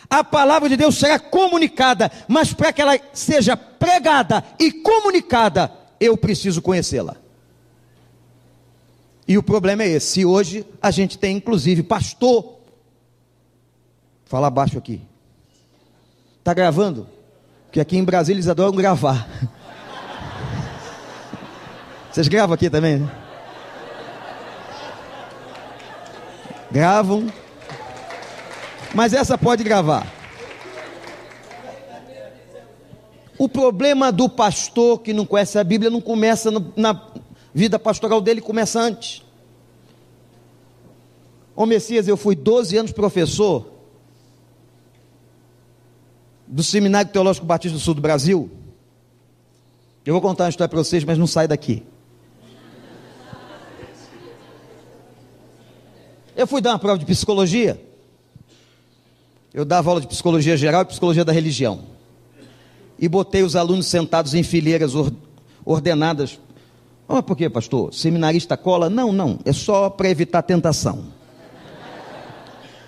[0.08, 6.16] A palavra de Deus será comunicada, mas para que ela seja pregada e comunicada, eu
[6.16, 7.21] preciso conhecê-la.
[9.26, 10.06] E o problema é esse.
[10.06, 12.58] Se hoje a gente tem inclusive pastor.
[14.24, 15.00] Fala baixo aqui.
[16.38, 17.06] Está gravando?
[17.66, 19.28] Porque aqui em Brasília eles adoram gravar.
[22.10, 22.98] Vocês gravam aqui também?
[22.98, 23.10] Né?
[26.70, 27.32] Gravam.
[28.94, 30.06] Mas essa pode gravar.
[33.38, 36.94] O problema do pastor que não conhece a Bíblia não começa no, na
[37.54, 39.22] vida pastoral dele, começa antes.
[41.54, 43.70] Ô Messias, eu fui 12 anos professor
[46.46, 48.50] do Seminário Teológico Batista do Sul do Brasil.
[50.04, 51.82] Eu vou contar uma história para vocês, mas não sai daqui.
[56.34, 57.80] Eu fui dar uma prova de psicologia.
[59.52, 61.84] Eu dava aula de psicologia geral e psicologia da religião.
[62.98, 64.92] E botei os alunos sentados em fileiras
[65.64, 66.38] ordenadas.
[67.14, 67.92] Ah, por quê, pastor?
[67.92, 68.88] Seminarista cola?
[68.88, 69.38] Não, não.
[69.44, 71.04] É só para evitar tentação.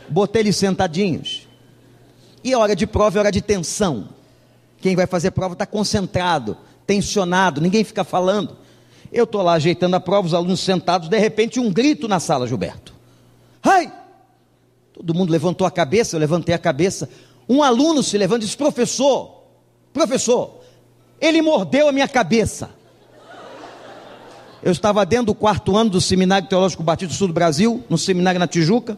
[0.08, 1.46] Botei eles sentadinhos.
[2.42, 4.08] E a hora de prova é hora de tensão.
[4.80, 6.56] Quem vai fazer prova está concentrado,
[6.86, 8.56] tensionado, ninguém fica falando.
[9.12, 12.48] Eu estou lá ajeitando a prova, os alunos sentados, de repente um grito na sala,
[12.48, 12.94] Gilberto.
[13.62, 13.92] Ai!
[14.94, 17.10] Todo mundo levantou a cabeça, eu levantei a cabeça.
[17.46, 19.42] Um aluno se levanta e diz: Professor,
[19.92, 20.60] professor,
[21.20, 22.70] ele mordeu a minha cabeça.
[24.64, 27.98] Eu estava dentro do quarto ano do Seminário Teológico Batista do Sul do Brasil, no
[27.98, 28.96] seminário na Tijuca.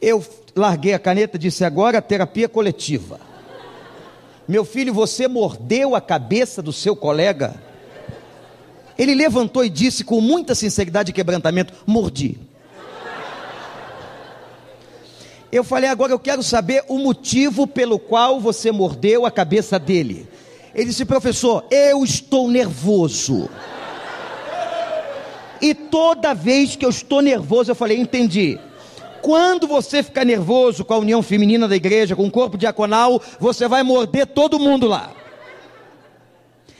[0.00, 0.24] Eu
[0.56, 3.20] larguei a caneta e disse: agora terapia coletiva.
[4.48, 7.54] Meu filho, você mordeu a cabeça do seu colega?
[8.96, 12.38] Ele levantou e disse com muita sinceridade e quebrantamento: mordi.
[15.52, 20.26] Eu falei, agora eu quero saber o motivo pelo qual você mordeu a cabeça dele.
[20.74, 23.50] Ele disse, professor, eu estou nervoso.
[25.60, 28.58] E toda vez que eu estou nervoso, eu falei, entendi.
[29.22, 33.66] Quando você ficar nervoso com a união feminina da igreja, com o corpo diaconal, você
[33.66, 35.12] vai morder todo mundo lá.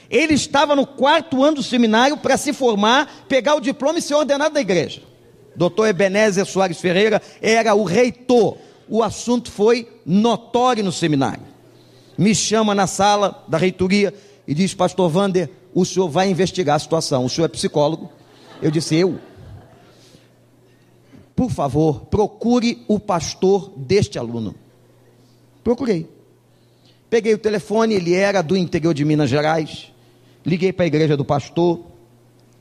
[0.09, 4.13] Ele estava no quarto ano do seminário para se formar, pegar o diploma e ser
[4.13, 5.01] ordenado da igreja.
[5.55, 8.57] Doutor Ebenezer Soares Ferreira era o reitor
[8.87, 11.43] o assunto foi notório no seminário.
[12.17, 14.13] Me chama na sala da reitoria
[14.47, 17.25] e diz: Pastor Vander, o senhor vai investigar a situação.
[17.25, 18.09] O senhor é psicólogo?
[18.61, 19.19] Eu disse: Eu.
[21.35, 24.55] Por favor, procure o pastor deste aluno.
[25.63, 26.09] Procurei.
[27.09, 29.91] Peguei o telefone, ele era do interior de Minas Gerais.
[30.45, 31.81] Liguei para a igreja do pastor.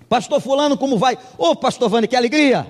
[0.08, 1.14] Pastor Fulano, como vai?
[1.38, 2.66] Ô, oh, pastor Vander, que alegria!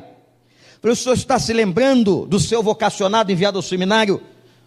[0.82, 4.20] O senhor está se lembrando do seu vocacionado enviado ao seminário?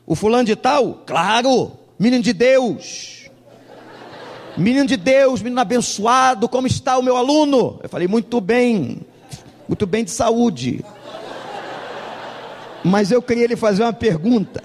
[0.06, 1.04] O fulano de tal?
[1.06, 3.16] Claro, menino de Deus.
[4.58, 7.80] Menino de Deus, menino abençoado, como está o meu aluno?
[7.84, 9.02] Eu falei, muito bem,
[9.67, 10.84] muito bem de saúde.
[12.84, 14.63] Mas eu queria lhe fazer uma pergunta.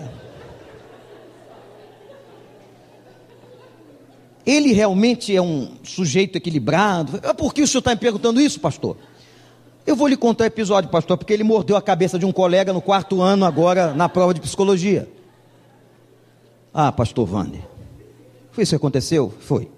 [4.46, 7.20] Ele realmente é um sujeito equilibrado?
[7.34, 8.96] Por que o senhor está me perguntando isso, pastor?
[9.86, 12.72] Eu vou lhe contar o episódio, pastor, porque ele mordeu a cabeça de um colega
[12.72, 15.08] no quarto ano, agora na prova de psicologia.
[16.72, 17.60] Ah, pastor Wander.
[18.52, 19.32] Foi isso que aconteceu?
[19.40, 19.68] Foi.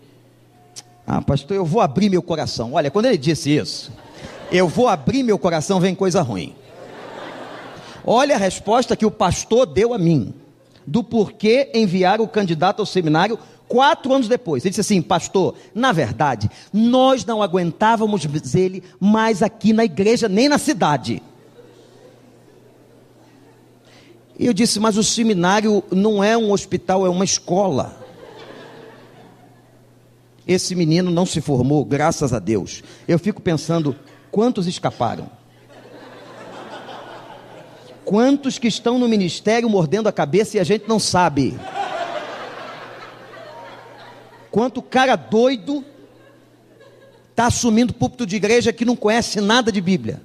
[1.07, 2.73] Ah, pastor, eu vou abrir meu coração.
[2.75, 3.93] Olha, quando ele disse isso,
[4.51, 6.55] eu vou abrir meu coração, vem coisa ruim.
[8.07, 10.35] Olha a resposta que o pastor deu a mim,
[10.87, 14.65] do porquê enviar o candidato ao seminário quatro anos depois.
[14.65, 20.49] Ele disse assim: Pastor, na verdade, nós não aguentávamos ele mais aqui na igreja, nem
[20.49, 21.23] na cidade.
[24.39, 28.04] E eu disse: Mas o seminário não é um hospital, é uma escola.
[30.47, 32.83] Esse menino não se formou, graças a Deus.
[33.09, 33.97] Eu fico pensando:
[34.31, 35.31] quantos escaparam?
[38.05, 41.59] Quantos que estão no ministério mordendo a cabeça e a gente não sabe?
[44.51, 45.83] Quanto cara doido
[47.31, 50.23] está assumindo púlpito de igreja que não conhece nada de Bíblia.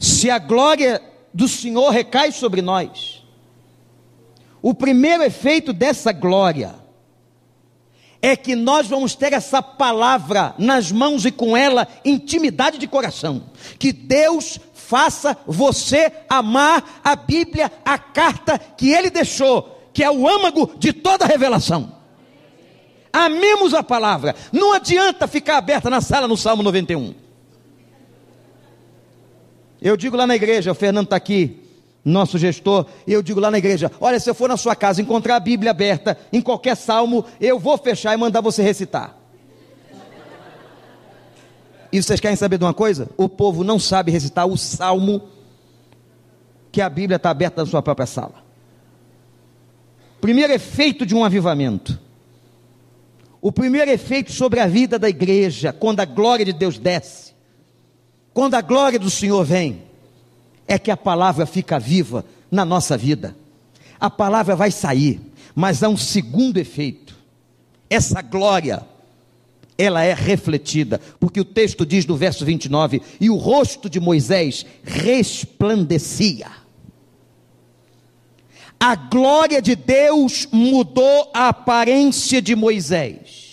[0.00, 1.00] Se a glória
[1.32, 3.24] do Senhor recai sobre nós,
[4.60, 6.79] o primeiro efeito dessa glória
[8.22, 13.44] é que nós vamos ter essa palavra nas mãos e com ela intimidade de coração.
[13.78, 20.28] Que Deus faça você amar a Bíblia, a carta que ele deixou, que é o
[20.28, 21.94] âmago de toda a revelação.
[23.12, 24.34] Amemos a palavra.
[24.52, 27.14] Não adianta ficar aberta na sala no Salmo 91.
[29.80, 31.58] Eu digo lá na igreja, o Fernando está aqui,
[32.04, 35.36] nosso gestor, eu digo lá na igreja: olha, se eu for na sua casa encontrar
[35.36, 39.16] a Bíblia aberta em qualquer salmo, eu vou fechar e mandar você recitar.
[41.92, 43.08] E vocês querem saber de uma coisa?
[43.16, 45.28] O povo não sabe recitar o salmo
[46.70, 48.44] que a Bíblia está aberta na sua própria sala.
[50.20, 51.98] Primeiro efeito de um avivamento.
[53.42, 57.34] O primeiro efeito sobre a vida da igreja, quando a glória de Deus desce,
[58.32, 59.82] quando a glória do Senhor vem,
[60.70, 63.36] é que a palavra fica viva na nossa vida.
[63.98, 65.20] A palavra vai sair,
[65.52, 67.16] mas há um segundo efeito.
[67.90, 68.86] Essa glória,
[69.76, 74.64] ela é refletida, porque o texto diz no verso 29: e o rosto de Moisés
[74.84, 76.46] resplandecia.
[78.78, 83.49] A glória de Deus mudou a aparência de Moisés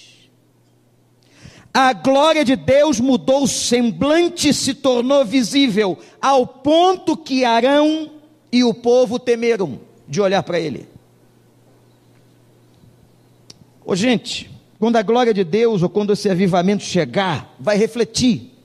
[1.80, 8.10] a glória de Deus mudou o semblante, se tornou visível, ao ponto que Arão
[8.52, 10.90] e o povo temeram de olhar para ele.
[13.86, 14.50] Ô gente,
[14.80, 18.56] quando a glória de Deus ou quando esse avivamento chegar, vai refletir.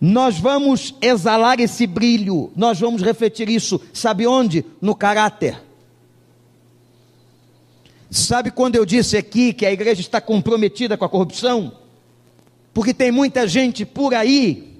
[0.00, 4.64] Nós vamos exalar esse brilho, nós vamos refletir isso, sabe onde?
[4.80, 5.60] No caráter.
[8.12, 11.78] Sabe quando eu disse aqui que a igreja está comprometida com a corrupção?
[12.74, 14.76] Porque tem muita gente por aí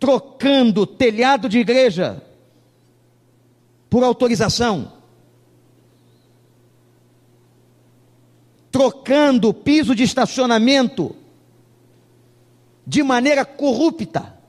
[0.00, 2.20] trocando telhado de igreja
[3.88, 4.92] por autorização,
[8.72, 11.14] trocando piso de estacionamento
[12.84, 14.39] de maneira corrupta.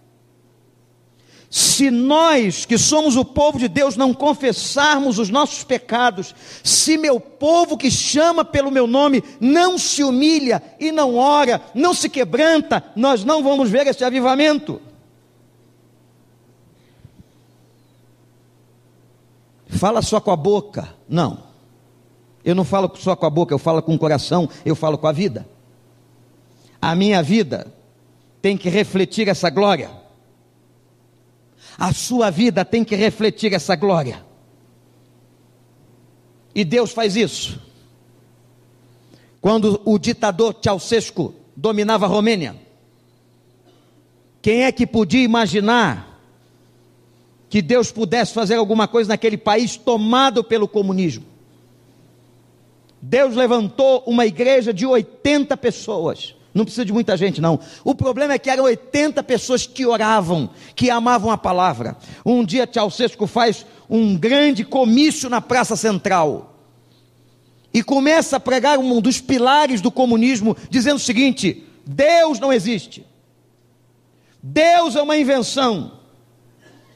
[1.54, 6.34] Se nós, que somos o povo de Deus, não confessarmos os nossos pecados,
[6.64, 11.94] se meu povo que chama pelo meu nome não se humilha e não ora, não
[11.94, 14.82] se quebranta, nós não vamos ver esse avivamento.
[19.68, 20.96] Fala só com a boca.
[21.10, 21.44] Não.
[22.46, 25.08] Eu não falo só com a boca, eu falo com o coração, eu falo com
[25.08, 25.46] a vida.
[26.82, 27.74] A minha vida
[28.42, 30.01] tem que refletir essa glória.
[31.82, 34.24] A sua vida tem que refletir essa glória.
[36.54, 37.60] E Deus faz isso.
[39.42, 42.56] Quando o ditador Ceausescu dominava a Romênia,
[44.44, 46.22] quem é que podia imaginar
[47.50, 51.26] que Deus pudesse fazer alguma coisa naquele país tomado pelo comunismo?
[53.02, 57.60] Deus levantou uma igreja de 80 pessoas não precisa de muita gente, não.
[57.84, 61.96] O problema é que eram 80 pessoas que oravam, que amavam a palavra.
[62.26, 66.50] Um dia Ceausescu faz um grande comício na Praça Central.
[67.74, 73.06] E começa a pregar um dos pilares do comunismo, dizendo o seguinte: Deus não existe.
[74.44, 76.00] Deus é uma invenção.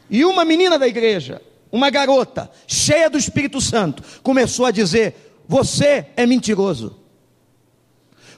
[0.09, 1.41] E uma menina da igreja,
[1.71, 5.15] uma garota, cheia do Espírito Santo, começou a dizer:
[5.47, 7.04] Você é mentiroso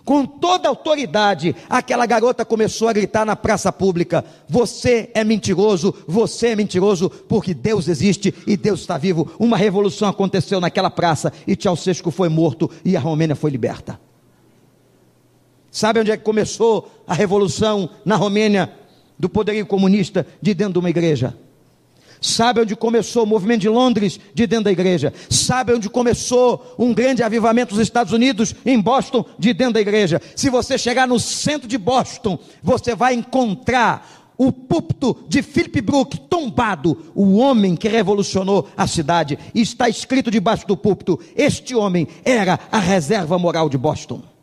[0.07, 6.47] com toda autoridade, aquela garota começou a gritar na praça pública: Você é mentiroso, você
[6.47, 9.29] é mentiroso, porque Deus existe e Deus está vivo.
[9.37, 13.99] Uma revolução aconteceu naquela praça e Ceausescu foi morto e a Romênia foi liberta.
[15.69, 18.71] Sabe onde é que começou a revolução na Romênia
[19.19, 21.35] do poderio comunista de dentro de uma igreja?
[22.21, 25.13] Sabe onde começou o movimento de Londres, de dentro da igreja?
[25.29, 30.21] Sabe onde começou um grande avivamento nos Estados Unidos, em Boston, de dentro da igreja?
[30.35, 36.19] Se você chegar no centro de Boston, você vai encontrar o púlpito de Philip Brook
[36.21, 39.37] tombado, o homem que revolucionou a cidade.
[39.53, 44.36] Está escrito debaixo do púlpito: este homem era a reserva moral de Boston.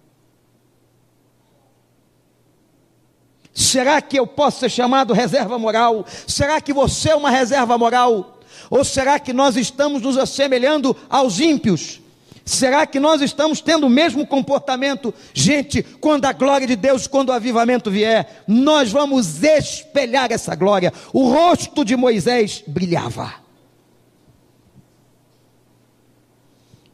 [3.55, 6.05] Será que eu posso ser chamado reserva moral?
[6.27, 8.41] Será que você é uma reserva moral?
[8.69, 12.01] Ou será que nós estamos nos assemelhando aos ímpios?
[12.45, 15.15] Será que nós estamos tendo o mesmo comportamento?
[15.33, 20.93] Gente, quando a glória de Deus, quando o avivamento vier, nós vamos espelhar essa glória.
[21.13, 23.35] O rosto de Moisés brilhava.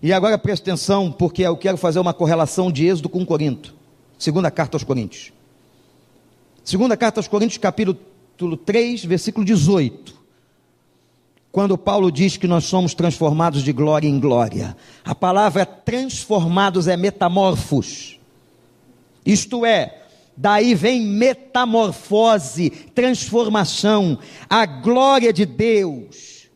[0.03, 3.75] E agora preste atenção, porque eu quero fazer uma correlação de Êxodo com Corinto.
[4.19, 5.40] Segunda carta aos Coríntios.
[6.65, 10.21] Segunda carta aos Coríntios, capítulo 3, versículo 18.
[11.51, 14.77] quando Paulo diz que nós somos transformados de glória em glória.
[15.05, 18.21] A palavra transformados é metamorfos.
[19.27, 20.03] Isto é,
[20.37, 24.17] daí vem metamorfose, transformação.
[24.49, 26.49] A glória de Deus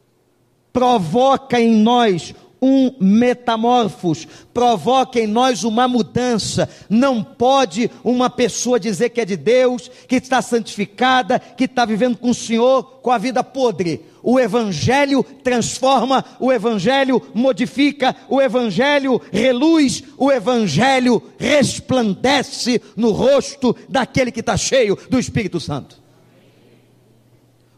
[0.72, 2.34] provoca em nós
[2.65, 6.67] um metamorfos, provoca em nós uma mudança.
[6.89, 12.17] Não pode uma pessoa dizer que é de Deus, que está santificada, que está vivendo
[12.17, 14.01] com o Senhor, com a vida podre.
[14.23, 24.33] O Evangelho transforma, o Evangelho modifica, o Evangelho reluz, o Evangelho resplandece no rosto daquele
[24.33, 26.03] que está cheio do Espírito Santo.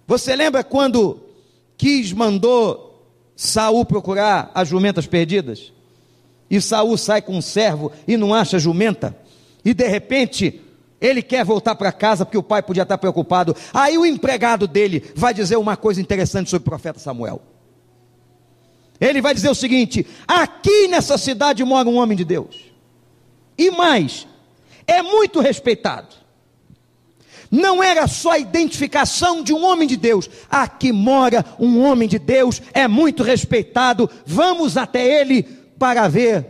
[0.07, 1.21] Você lembra quando
[1.77, 2.86] quis mandou
[3.37, 5.73] Saul procurar as jumentas perdidas.
[6.51, 9.15] E Saul sai com um servo e não acha jumenta.
[9.63, 10.61] E de repente,
[11.01, 13.55] ele quer voltar para casa porque o pai podia estar preocupado.
[13.75, 17.43] Aí o empregado dele vai dizer uma coisa interessante sobre o profeta Samuel.
[18.99, 22.57] Ele vai dizer o seguinte: aqui nessa cidade mora um homem de Deus.
[23.59, 24.27] E mais,
[24.87, 26.26] é muito respeitado
[27.51, 30.29] não era só a identificação de um homem de Deus.
[30.51, 34.09] Aqui mora um homem de Deus, é muito respeitado.
[34.25, 35.43] Vamos até ele
[35.79, 36.47] para ver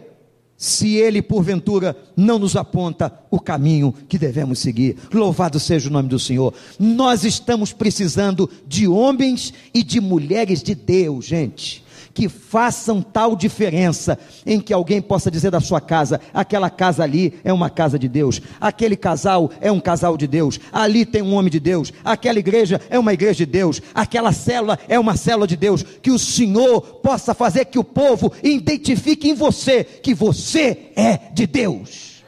[0.56, 4.96] se ele porventura não nos aponta o caminho que devemos seguir.
[5.12, 6.54] Louvado seja o nome do Senhor.
[6.78, 11.85] Nós estamos precisando de homens e de mulheres de Deus, gente
[12.16, 17.34] que façam tal diferença em que alguém possa dizer da sua casa: aquela casa ali
[17.44, 21.34] é uma casa de Deus, aquele casal é um casal de Deus, ali tem um
[21.34, 25.46] homem de Deus, aquela igreja é uma igreja de Deus, aquela célula é uma célula
[25.46, 25.82] de Deus.
[25.82, 31.46] Que o Senhor possa fazer que o povo identifique em você que você é de
[31.46, 32.24] Deus.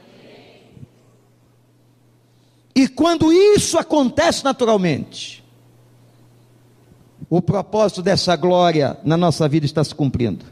[2.75, 5.43] E quando isso acontece naturalmente,
[7.29, 10.45] o propósito dessa glória na nossa vida está se cumprindo.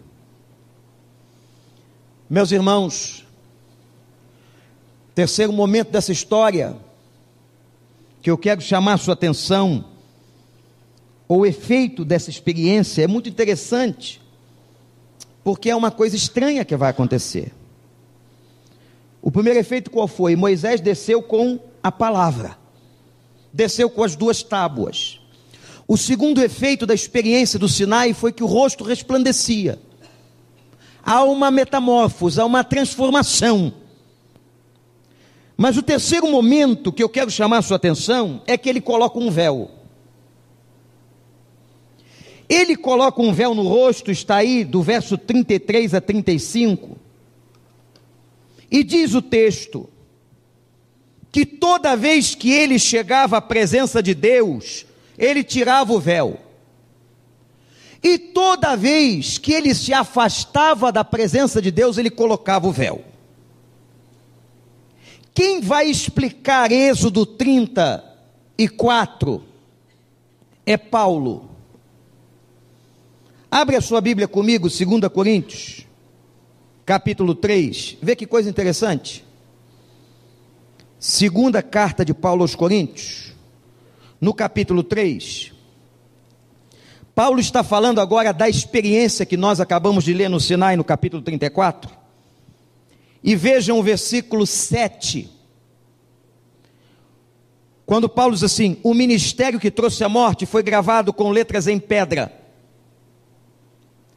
[2.30, 3.26] Meus irmãos,
[5.16, 6.76] terceiro momento dessa história,
[8.22, 9.86] que eu quero chamar sua atenção,
[11.28, 14.22] o efeito dessa experiência é muito interessante,
[15.44, 17.54] porque é uma coisa estranha que vai acontecer.
[19.22, 20.36] O primeiro efeito qual foi?
[20.36, 22.58] Moisés desceu com a palavra,
[23.52, 25.20] desceu com as duas tábuas.
[25.88, 29.80] O segundo efeito da experiência do Sinai foi que o rosto resplandecia.
[31.02, 33.74] Há uma metamorfose, há uma transformação.
[35.56, 39.18] Mas o terceiro momento que eu quero chamar a sua atenção é que ele coloca
[39.18, 39.72] um véu.
[42.50, 46.98] Ele coloca um véu no rosto, está aí do verso 33 a 35.
[48.70, 49.90] E diz o texto
[51.32, 54.86] que toda vez que ele chegava à presença de Deus,
[55.18, 56.40] ele tirava o véu.
[58.04, 63.04] E toda vez que ele se afastava da presença de Deus, ele colocava o véu.
[65.34, 69.44] Quem vai explicar Êxodo 34
[70.66, 71.50] é Paulo.
[73.50, 75.88] Abre a sua Bíblia comigo, 2 Coríntios,
[76.86, 77.98] capítulo 3.
[78.02, 79.26] Vê que coisa interessante.
[81.00, 83.28] Segunda carta de Paulo aos Coríntios
[84.20, 85.54] no capítulo 3.
[87.14, 91.24] Paulo está falando agora da experiência que nós acabamos de ler no Sinai, no capítulo
[91.24, 91.92] 34.
[93.24, 95.30] E vejam o versículo 7.
[97.88, 101.80] Quando Paulo diz assim: O ministério que trouxe a morte foi gravado com letras em
[101.80, 102.32] pedra.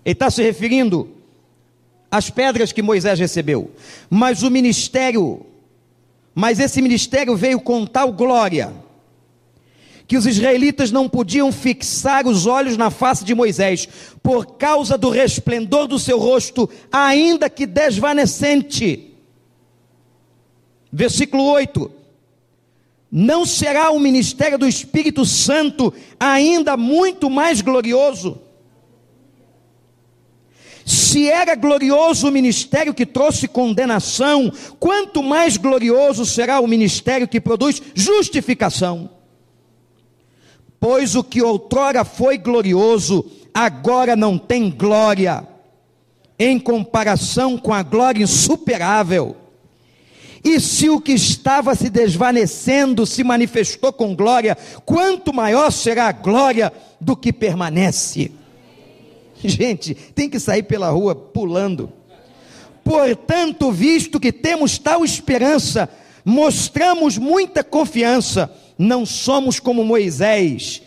[0.05, 1.09] Ele está se referindo
[2.11, 3.71] às pedras que Moisés recebeu.
[4.11, 5.47] Mas o ministério,
[6.35, 8.75] mas esse ministério veio com tal glória
[10.11, 13.89] que os israelitas não podiam fixar os olhos na face de Moisés,
[14.21, 19.15] por causa do resplendor do seu rosto, ainda que desvanecente.
[20.93, 21.89] Versículo 8:
[23.09, 28.41] Não será o ministério do Espírito Santo ainda muito mais glorioso?
[30.85, 37.41] Se era glorioso o ministério que trouxe condenação, quanto mais glorioso será o ministério que
[37.41, 39.20] produz justificação.
[40.81, 45.47] Pois o que outrora foi glorioso, agora não tem glória,
[46.39, 49.37] em comparação com a glória insuperável.
[50.43, 54.57] E se o que estava se desvanecendo se manifestou com glória,
[54.87, 58.33] quanto maior será a glória do que permanece.
[59.45, 61.93] Gente, tem que sair pela rua pulando.
[62.83, 65.91] Portanto, visto que temos tal esperança,
[66.25, 68.51] mostramos muita confiança
[68.81, 70.81] não somos como Moisés,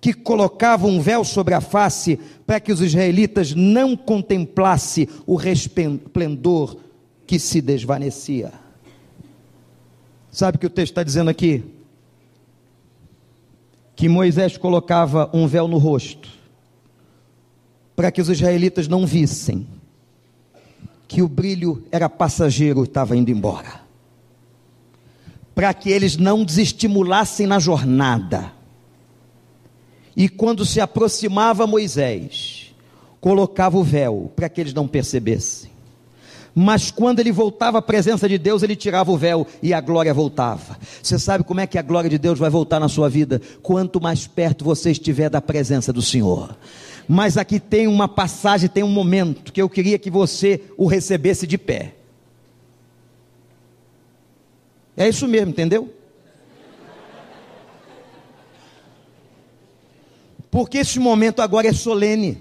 [0.00, 6.78] que colocava um véu sobre a face para que os israelitas não contemplassem o resplendor
[7.26, 8.52] que se desvanecia.
[10.30, 11.62] Sabe o que o texto está dizendo aqui?
[13.94, 16.30] Que Moisés colocava um véu no rosto
[17.94, 19.66] para que os israelitas não vissem
[21.06, 23.83] que o brilho era passageiro estava indo embora.
[25.54, 28.52] Para que eles não desestimulassem na jornada.
[30.16, 32.74] E quando se aproximava Moisés,
[33.20, 35.74] colocava o véu para que eles não percebessem.
[36.54, 40.14] Mas quando ele voltava à presença de Deus, ele tirava o véu e a glória
[40.14, 40.78] voltava.
[41.02, 43.40] Você sabe como é que a glória de Deus vai voltar na sua vida?
[43.60, 46.56] Quanto mais perto você estiver da presença do Senhor.
[47.08, 51.44] Mas aqui tem uma passagem, tem um momento que eu queria que você o recebesse
[51.46, 51.94] de pé.
[54.96, 55.92] É isso mesmo, entendeu?
[60.50, 62.40] Porque esse momento agora é solene.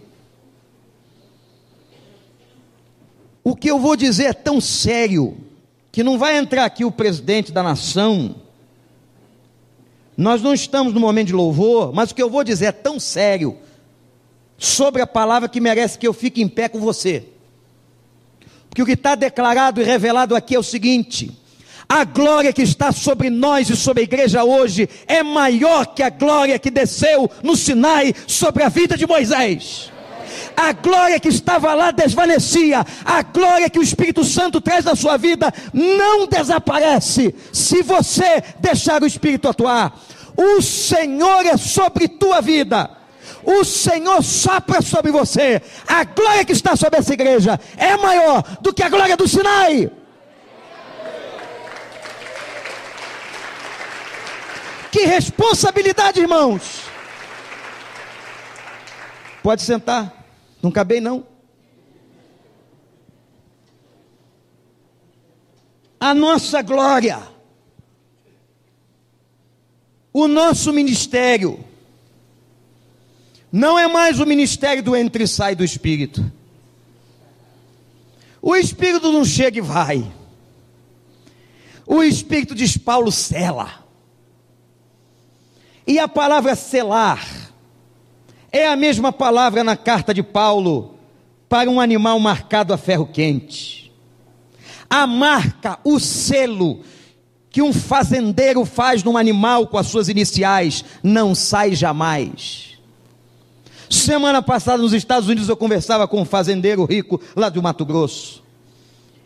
[3.43, 5.35] O que eu vou dizer é tão sério
[5.91, 8.35] que não vai entrar aqui o presidente da nação.
[10.15, 12.99] Nós não estamos no momento de louvor, mas o que eu vou dizer é tão
[12.99, 13.57] sério
[14.57, 17.25] sobre a palavra que merece que eu fique em pé com você.
[18.69, 21.31] Porque o que está declarado e revelado aqui é o seguinte:
[21.93, 26.09] a glória que está sobre nós e sobre a igreja hoje é maior que a
[26.09, 29.91] glória que desceu no Sinai sobre a vida de Moisés.
[30.57, 35.17] A glória que estava lá desvanecia, a glória que o Espírito Santo traz na sua
[35.17, 39.95] vida não desaparece se você deixar o Espírito atuar.
[40.35, 42.89] O Senhor é sobre tua vida
[43.45, 45.61] o Senhor sopra sobre você.
[45.85, 49.91] A glória que está sobre essa igreja é maior do que a glória do Sinai.
[54.93, 56.83] Que responsabilidade, irmãos.
[59.41, 60.23] Pode sentar.
[60.61, 61.25] Não cabei não.
[65.99, 67.17] A nossa glória,
[70.13, 71.65] o nosso ministério,
[73.51, 76.23] não é mais o ministério do entre e sai do Espírito.
[78.39, 80.13] O Espírito não chega e vai.
[81.83, 83.82] O Espírito diz Paulo cela.
[85.85, 87.25] E a palavra selar
[88.51, 90.95] é a mesma palavra na carta de Paulo
[91.49, 93.91] para um animal marcado a ferro quente.
[94.89, 96.81] A marca, o selo
[97.49, 102.79] que um fazendeiro faz num animal com as suas iniciais não sai jamais.
[103.89, 108.42] Semana passada nos Estados Unidos eu conversava com um fazendeiro rico lá do Mato Grosso.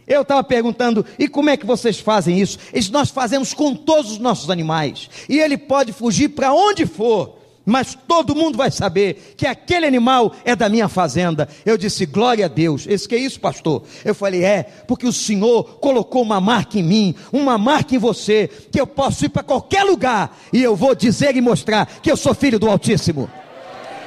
[0.08, 2.58] Eu estava perguntando, e como é que vocês fazem isso?
[2.72, 5.10] Eles, nós fazemos com todos os nossos animais.
[5.28, 10.34] E ele pode fugir para onde for, mas todo mundo vai saber que aquele animal
[10.46, 11.50] é da minha fazenda.
[11.66, 12.88] Eu disse, glória a Deus.
[12.88, 13.84] Esse que é isso, pastor?
[14.06, 18.50] Eu falei, é, porque o Senhor colocou uma marca em mim, uma marca em você,
[18.72, 22.16] que eu posso ir para qualquer lugar e eu vou dizer e mostrar que eu
[22.16, 23.30] sou filho do Altíssimo.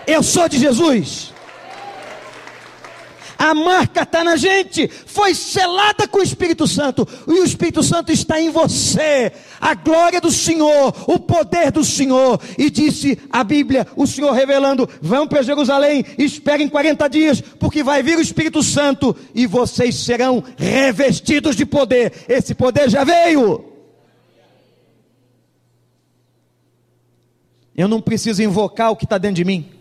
[0.07, 1.35] Eu sou de Jesus.
[3.41, 8.13] A marca está na gente, foi selada com o Espírito Santo, e o Espírito Santo
[8.13, 12.39] está em você, a glória do Senhor, o poder do Senhor.
[12.59, 18.03] E disse a Bíblia, o Senhor revelando: vão para Jerusalém, esperem 40 dias, porque vai
[18.03, 22.13] vir o Espírito Santo e vocês serão revestidos de poder.
[22.29, 23.65] Esse poder já veio.
[27.75, 29.80] Eu não preciso invocar o que está dentro de mim.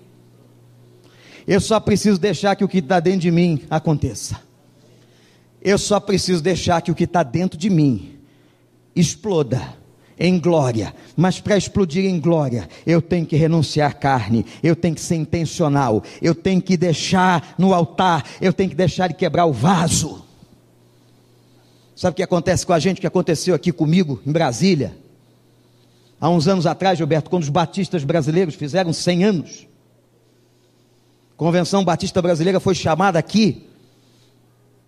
[1.50, 4.40] Eu só preciso deixar que o que está dentro de mim aconteça.
[5.60, 8.20] Eu só preciso deixar que o que está dentro de mim
[8.96, 9.60] exploda
[10.20, 10.94] em glória.
[11.18, 15.16] Mas para explodir em glória, eu tenho que renunciar à carne, eu tenho que ser
[15.16, 20.24] intencional, eu tenho que deixar no altar, eu tenho que deixar de quebrar o vaso.
[21.96, 24.96] Sabe o que acontece com a gente, o que aconteceu aqui comigo em Brasília?
[26.22, 29.69] Há uns anos atrás, Gilberto, quando os batistas brasileiros fizeram 100 anos,
[31.40, 33.66] Convenção Batista Brasileira foi chamada aqui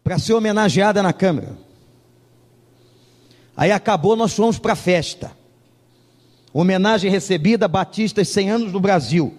[0.03, 1.57] para ser homenageada na Câmara.
[3.55, 5.31] Aí acabou, nós fomos para a festa.
[6.51, 9.33] Homenagem recebida, Batistas 100 anos no Brasil.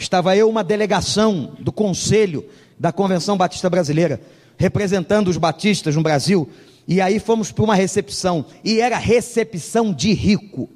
[0.00, 2.44] Estava eu, uma delegação do Conselho
[2.76, 4.20] da Convenção Batista Brasileira,
[4.56, 6.50] representando os batistas no Brasil.
[6.88, 8.44] E aí fomos para uma recepção.
[8.64, 10.68] E era recepção de rico.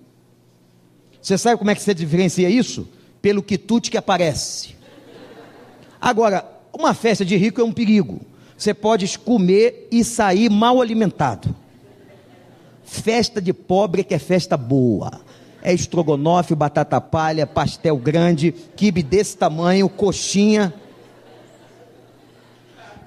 [1.21, 2.89] Você sabe como é que você diferencia isso?
[3.21, 4.81] Pelo quitute que aparece.
[6.03, 6.45] Agora,
[6.77, 8.21] uma festa de rico é um perigo.
[8.59, 11.55] Você pode comer e sair mal alimentado.
[12.85, 15.21] Festa de pobre é que é festa boa.
[15.63, 20.75] É estrogonofe, batata palha, pastel grande, quibe desse tamanho, coxinha.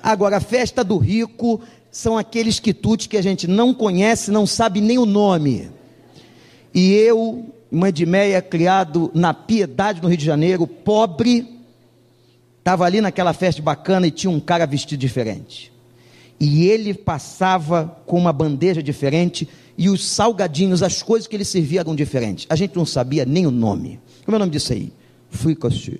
[0.01, 1.59] Agora, a festa do rico
[1.91, 5.69] são aqueles quitutes que a gente não conhece, não sabe nem o nome.
[6.73, 11.54] E eu, mãe de meia, criado na Piedade, no Rio de Janeiro, pobre,
[12.65, 15.71] estava ali naquela festa bacana e tinha um cara vestido diferente.
[16.39, 19.47] E ele passava com uma bandeja diferente
[19.77, 22.47] e os salgadinhos, as coisas que ele servia eram diferentes.
[22.49, 23.99] A gente não sabia nem o nome.
[24.25, 24.91] Como é o nome disso aí?
[25.29, 25.99] Fricassé.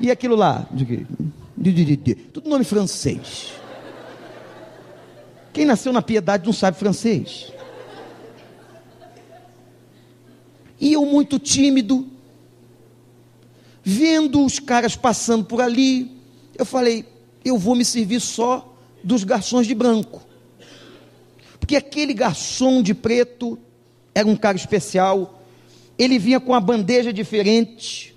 [0.00, 0.68] E aquilo lá?
[2.32, 3.52] Tudo nome francês.
[5.52, 7.52] Quem nasceu na piedade não sabe francês.
[10.80, 12.08] E eu muito tímido,
[13.84, 16.10] vendo os caras passando por ali,
[16.56, 17.04] eu falei,
[17.44, 20.22] eu vou me servir só dos garçons de branco.
[21.58, 23.58] Porque aquele garçom de preto
[24.14, 25.42] era um cara especial,
[25.98, 28.12] ele vinha com uma bandeja diferente,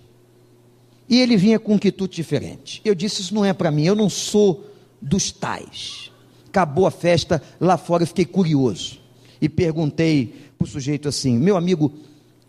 [1.07, 2.81] e ele vinha com um quitute diferente.
[2.83, 4.69] Eu disse: Isso não é para mim, eu não sou
[5.01, 6.11] dos tais.
[6.47, 8.99] Acabou a festa, lá fora eu fiquei curioso.
[9.41, 11.93] E perguntei para o sujeito assim: Meu amigo,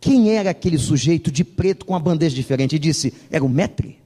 [0.06, 2.76] quem era aquele sujeito de preto com a bandeja diferente?
[2.76, 3.98] E disse: Era o metre.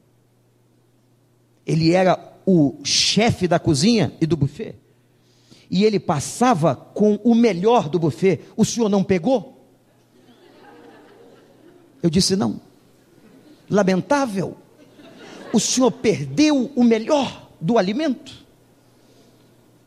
[1.66, 4.76] Ele era o chefe da cozinha e do buffet.
[5.70, 8.40] E ele passava com o melhor do buffet.
[8.57, 9.62] O senhor não pegou?
[12.03, 12.59] Eu disse: Não.
[13.68, 14.57] Lamentável.
[15.53, 18.42] O senhor perdeu o melhor do alimento.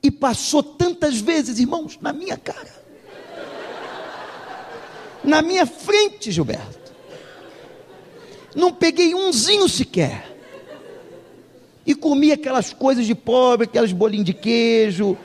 [0.03, 2.82] E passou tantas vezes, irmãos, na minha cara.
[5.23, 6.93] Na minha frente, Gilberto.
[8.55, 10.33] Não peguei umzinho sequer
[11.85, 15.17] e comia aquelas coisas de pobre, aquelas bolinhos de queijo.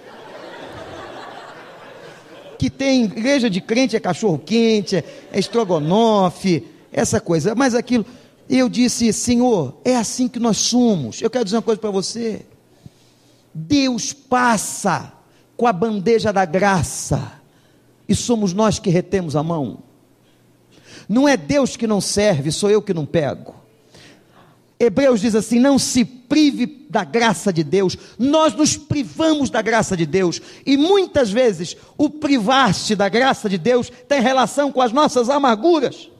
[2.59, 7.55] Que tem igreja de crente é cachorro quente, é, é estrogonofe, essa coisa.
[7.55, 8.05] Mas aquilo,
[8.49, 11.23] eu disse, Senhor, é assim que nós somos.
[11.23, 12.45] Eu quero dizer uma coisa para você.
[13.55, 15.13] Deus passa
[15.57, 17.33] com a bandeja da graça
[18.09, 19.88] e somos nós que retemos a mão.
[21.09, 23.55] Não é Deus que não serve, sou eu que não pego.
[24.79, 29.97] Hebreus diz assim: não se prive da graça de Deus, nós nos privamos da graça
[29.97, 34.93] de Deus, e muitas vezes o privar-se da graça de Deus tem relação com as
[34.93, 36.11] nossas amarguras.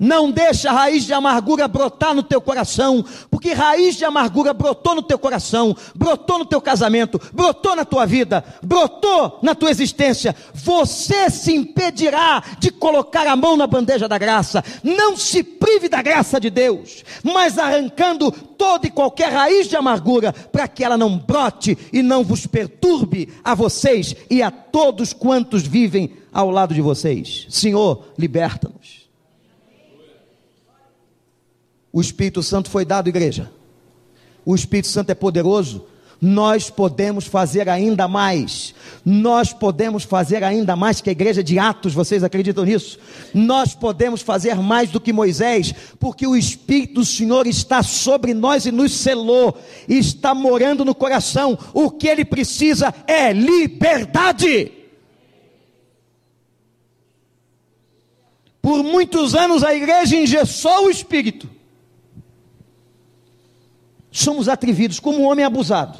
[0.00, 4.94] Não deixa a raiz de amargura brotar no teu coração, porque raiz de amargura brotou
[4.94, 10.34] no teu coração, brotou no teu casamento, brotou na tua vida, brotou na tua existência.
[10.54, 14.64] Você se impedirá de colocar a mão na bandeja da graça.
[14.82, 20.32] Não se prive da graça de Deus, mas arrancando toda e qualquer raiz de amargura,
[20.32, 25.66] para que ela não brote e não vos perturbe a vocês e a todos quantos
[25.66, 27.46] vivem ao lado de vocês.
[27.50, 28.99] Senhor, liberta-nos.
[31.92, 33.50] O Espírito Santo foi dado, igreja.
[34.44, 35.86] O Espírito Santo é poderoso.
[36.22, 38.74] Nós podemos fazer ainda mais.
[39.04, 42.98] Nós podemos fazer ainda mais que a igreja de Atos, vocês acreditam nisso?
[43.32, 48.66] Nós podemos fazer mais do que Moisés, porque o Espírito do Senhor está sobre nós
[48.66, 51.58] e nos selou, está morando no coração.
[51.72, 54.72] O que ele precisa é liberdade.
[58.60, 61.59] Por muitos anos a igreja engessou o Espírito
[64.10, 65.98] somos atrevidos, como um homem abusado.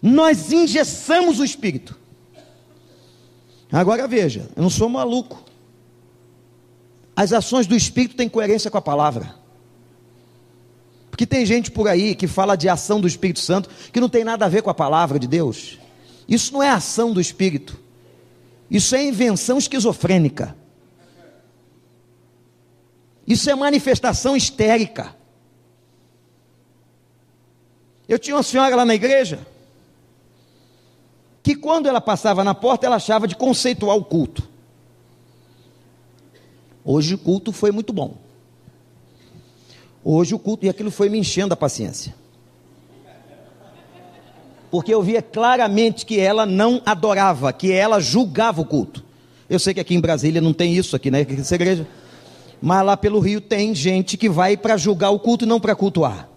[0.00, 1.98] Nós engessamos o espírito.
[3.70, 5.44] Agora veja, eu não sou maluco.
[7.14, 9.34] As ações do espírito têm coerência com a palavra.
[11.10, 14.22] Porque tem gente por aí que fala de ação do Espírito Santo que não tem
[14.22, 15.76] nada a ver com a palavra de Deus.
[16.28, 17.76] Isso não é ação do espírito.
[18.70, 20.54] Isso é invenção esquizofrênica.
[23.26, 25.16] Isso é manifestação histérica.
[28.08, 29.46] Eu tinha uma senhora lá na igreja
[31.42, 34.46] que quando ela passava na porta, ela achava de conceituar o culto.
[36.84, 38.16] Hoje o culto foi muito bom.
[40.04, 42.14] Hoje o culto, e aquilo foi me enchendo a paciência.
[44.70, 49.04] Porque eu via claramente que ela não adorava, que ela julgava o culto.
[49.48, 51.26] Eu sei que aqui em Brasília não tem isso aqui, né?
[51.28, 51.86] Essa igreja.
[52.60, 55.74] Mas lá pelo Rio tem gente que vai para julgar o culto e não para
[55.74, 56.28] cultuar.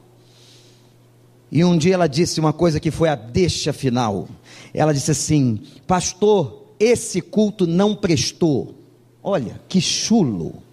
[1.52, 4.28] E um dia ela disse uma coisa que foi a deixa final.
[4.74, 8.76] Ela disse assim: Pastor, esse culto não prestou.
[9.22, 10.64] Olha, que chulo.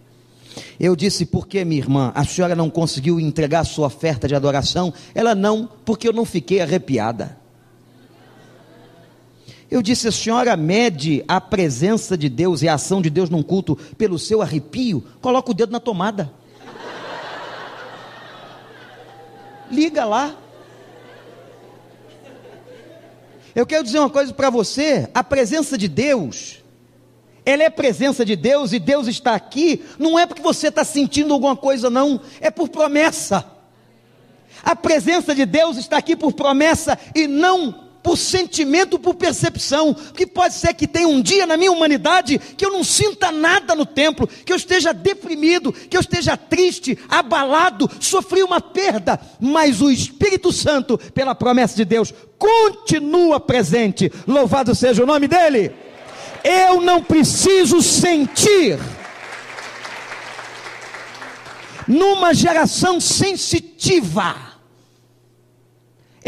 [0.78, 2.12] Eu disse, por que, minha irmã?
[2.14, 4.92] A senhora não conseguiu entregar sua oferta de adoração?
[5.14, 7.36] Ela não, porque eu não fiquei arrepiada.
[9.70, 13.42] Eu disse: a senhora mede a presença de Deus e a ação de Deus num
[13.42, 15.04] culto pelo seu arrepio?
[15.20, 16.32] Coloca o dedo na tomada.
[19.70, 20.34] Liga lá.
[23.58, 26.62] Eu quero dizer uma coisa para você: a presença de Deus,
[27.44, 31.34] ela é presença de Deus e Deus está aqui, não é porque você está sentindo
[31.34, 33.44] alguma coisa, não, é por promessa.
[34.62, 40.26] A presença de Deus está aqui por promessa e não por sentimento, por percepção, que
[40.26, 43.84] pode ser que tenha um dia na minha humanidade que eu não sinta nada no
[43.84, 49.90] templo, que eu esteja deprimido, que eu esteja triste, abalado, sofri uma perda, mas o
[49.90, 54.10] Espírito Santo, pela promessa de Deus, continua presente.
[54.26, 55.72] Louvado seja o nome dele.
[56.44, 58.78] Eu não preciso sentir.
[61.86, 64.47] Numa geração sensitiva,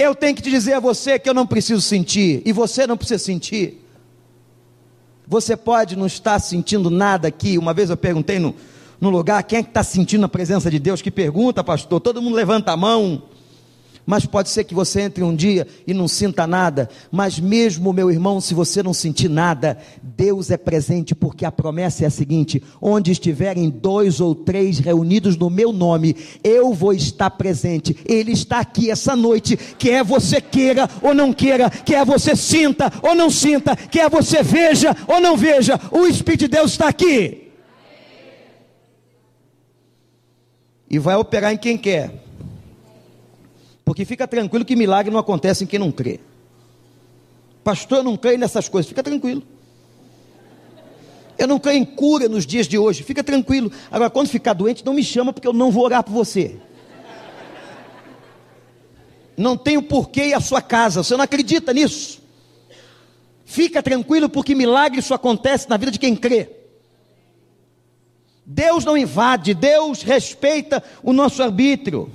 [0.00, 2.96] eu tenho que te dizer a você que eu não preciso sentir, e você não
[2.96, 3.84] precisa sentir.
[5.26, 7.58] Você pode não estar sentindo nada aqui.
[7.58, 8.54] Uma vez eu perguntei no,
[9.00, 11.02] no lugar: quem é que está sentindo a presença de Deus?
[11.02, 12.00] Que pergunta, pastor?
[12.00, 13.22] Todo mundo levanta a mão.
[14.06, 16.88] Mas pode ser que você entre um dia e não sinta nada.
[17.10, 22.04] Mas mesmo, meu irmão, se você não sentir nada, Deus é presente, porque a promessa
[22.04, 27.30] é a seguinte: onde estiverem dois ou três reunidos no meu nome, eu vou estar
[27.30, 27.96] presente.
[28.04, 33.14] Ele está aqui essa noite, quer você queira ou não queira, quer você sinta ou
[33.14, 37.48] não sinta, quer você veja ou não veja, o Espírito de Deus está aqui.
[40.88, 42.29] E vai operar em quem quer.
[43.90, 46.20] Porque fica tranquilo que milagre não acontece em quem não crê.
[47.64, 48.88] Pastor, eu não creio nessas coisas.
[48.88, 49.42] Fica tranquilo.
[51.36, 53.02] Eu não creio em cura nos dias de hoje.
[53.02, 53.72] Fica tranquilo.
[53.90, 56.54] Agora, quando ficar doente, não me chama, porque eu não vou orar por você.
[59.36, 61.02] Não tenho porquê ir à sua casa.
[61.02, 62.22] Você não acredita nisso?
[63.44, 66.48] Fica tranquilo, porque milagre isso acontece na vida de quem crê.
[68.46, 72.08] Deus não invade, Deus respeita o nosso arbítrio.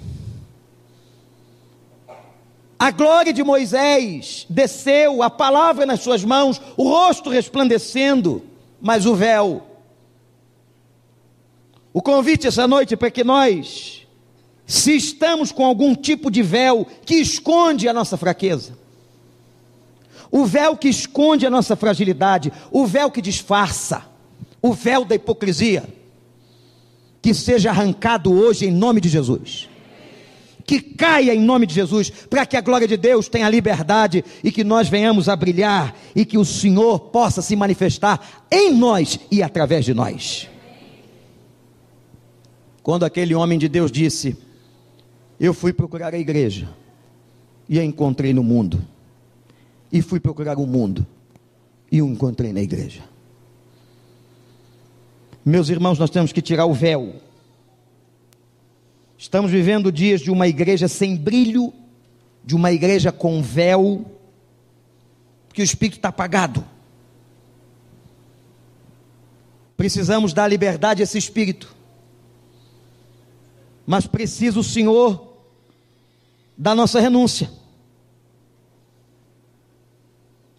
[2.78, 8.44] A glória de Moisés desceu, a palavra nas suas mãos, o rosto resplandecendo,
[8.82, 9.64] mas o véu.
[11.94, 14.06] O convite essa noite é para que nós,
[14.68, 18.78] se estamos com algum tipo de véu que esconde a nossa fraqueza,
[20.30, 24.06] o véu que esconde a nossa fragilidade, o véu que disfarça,
[24.62, 25.86] o véu da hipocrisia,
[27.22, 29.70] que seja arrancado hoje em nome de Jesus
[30.66, 34.52] que caia em nome de Jesus, para que a glória de Deus tenha liberdade e
[34.52, 39.44] que nós venhamos a brilhar e que o Senhor possa se manifestar em nós e
[39.44, 40.50] através de nós.
[42.82, 44.38] Quando aquele homem de Deus disse:
[45.40, 46.70] Eu fui procurar a igreja
[47.70, 48.84] e a encontrei no mundo,
[49.92, 51.06] e fui procurar o mundo
[51.92, 53.04] e o encontrei na igreja.
[55.44, 57.16] Meus irmãos, nós temos que tirar o véu
[59.26, 61.74] Estamos vivendo dias de uma igreja sem brilho,
[62.44, 64.06] de uma igreja com véu,
[65.48, 66.64] porque o espírito está apagado.
[69.76, 71.76] Precisamos dar liberdade a esse espírito.
[73.84, 75.36] Mas precisa o Senhor
[76.56, 77.50] da nossa renúncia.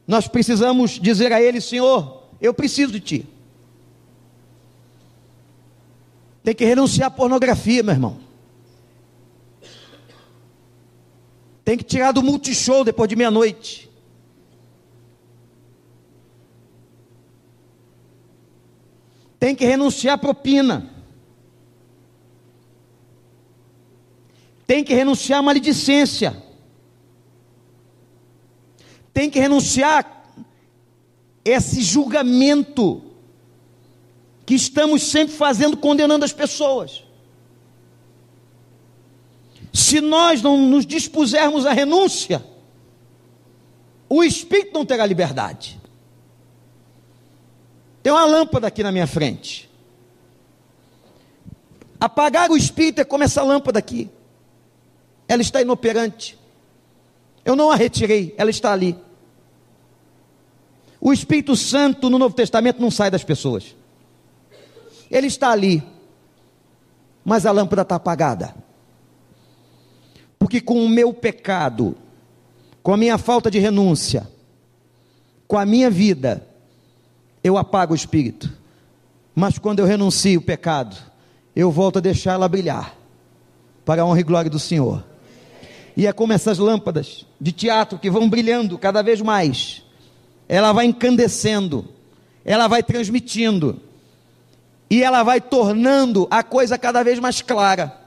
[0.09, 3.29] Nós precisamos dizer a Ele: Senhor, eu preciso de Ti.
[6.43, 8.26] Tem que renunciar à pornografia, meu irmão.
[11.67, 13.91] Tem que tirar do multishow depois de meia-noite.
[19.37, 20.89] Tem que renunciar à propina.
[24.64, 26.41] Tem que renunciar à maledicência.
[29.12, 30.45] Tem que renunciar a
[31.45, 33.03] esse julgamento
[34.47, 37.06] que estamos sempre fazendo, condenando as pessoas.
[39.77, 42.43] Se nós não nos dispusermos à renúncia,
[44.09, 45.79] o espírito não terá liberdade.
[48.03, 49.68] Tem uma lâmpada aqui na minha frente.
[52.01, 54.11] Apagar o espírito é como essa lâmpada aqui.
[55.29, 56.39] Ela está inoperante.
[57.45, 58.99] Eu não a retirei, ela está ali.
[60.99, 63.77] O Espírito Santo no Novo Testamento não sai das pessoas.
[65.11, 65.83] Ele está ali,
[67.22, 68.66] mas a lâmpada está apagada.
[70.39, 71.97] Porque com o meu pecado,
[72.82, 74.28] com a minha falta de renúncia,
[75.49, 76.47] com a minha vida,
[77.43, 78.53] eu apago o espírito.
[79.34, 80.97] Mas quando eu renuncio o pecado,
[81.55, 82.97] eu volto a deixá-la brilhar,
[83.84, 85.05] para a honra e glória do Senhor.
[85.97, 89.82] E é como essas lâmpadas de teatro que vão brilhando cada vez mais.
[90.49, 91.89] ela vai encandecendo,
[92.45, 93.80] ela vai transmitindo,
[94.89, 98.06] e ela vai tornando a coisa cada vez mais clara.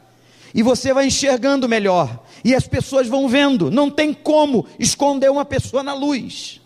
[0.53, 3.69] E você vai enxergando melhor, e as pessoas vão vendo.
[3.69, 6.59] Não tem como esconder uma pessoa na luz.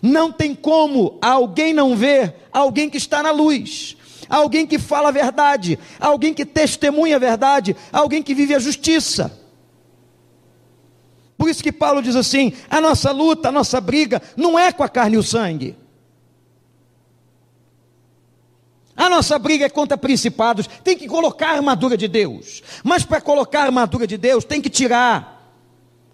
[0.00, 3.96] Não tem como alguém não ver alguém que está na luz,
[4.28, 9.40] alguém que fala a verdade, alguém que testemunha a verdade, alguém que vive a justiça.
[11.36, 14.82] Por isso que Paulo diz assim: a nossa luta, a nossa briga não é com
[14.82, 15.76] a carne e o sangue.
[18.96, 22.62] A nossa briga é contra principados, tem que colocar a armadura de Deus.
[22.82, 25.52] Mas para colocar a armadura de Deus, tem que tirar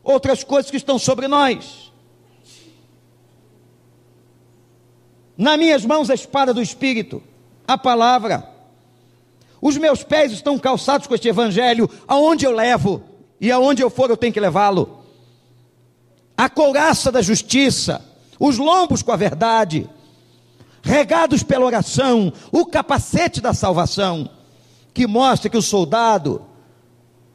[0.03, 1.93] outras coisas que estão sobre nós.
[5.37, 7.23] Nas minhas mãos a espada do Espírito,
[7.67, 8.49] a palavra.
[9.61, 13.03] Os meus pés estão calçados com este evangelho, aonde eu levo
[13.41, 15.05] e aonde eu for eu tenho que levá-lo.
[16.37, 18.03] A couraça da justiça,
[18.39, 19.89] os lombos com a verdade,
[20.83, 24.29] regados pela oração, o capacete da salvação,
[24.93, 26.43] que mostra que o soldado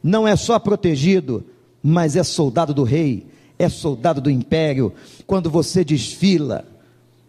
[0.02, 1.44] não é só protegido,
[1.82, 3.26] mas é soldado do rei,
[3.58, 4.92] é soldado do império.
[5.26, 6.64] Quando você desfila,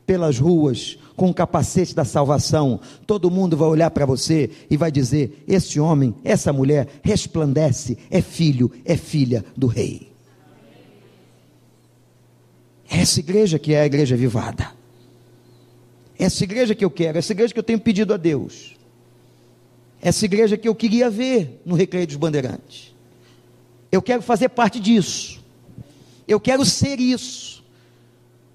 [0.07, 4.89] pelas ruas com o capacete da salvação, todo mundo vai olhar para você e vai
[4.89, 10.09] dizer: esse homem, essa mulher resplandece, é filho, é filha do rei.
[12.89, 14.76] Essa igreja que é a igreja vivada.
[16.19, 18.75] Essa igreja que eu quero, essa igreja que eu tenho pedido a Deus.
[20.01, 22.95] Essa igreja que eu queria ver no Recreio dos Bandeirantes.
[23.91, 25.39] Eu quero fazer parte disso.
[26.27, 27.63] Eu quero ser isso.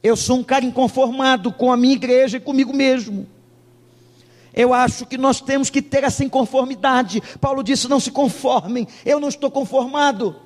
[0.03, 3.27] Eu sou um cara inconformado com a minha igreja e comigo mesmo.
[4.53, 7.23] Eu acho que nós temos que ter essa inconformidade.
[7.41, 10.37] Paulo disse: não se conformem, eu não estou conformado.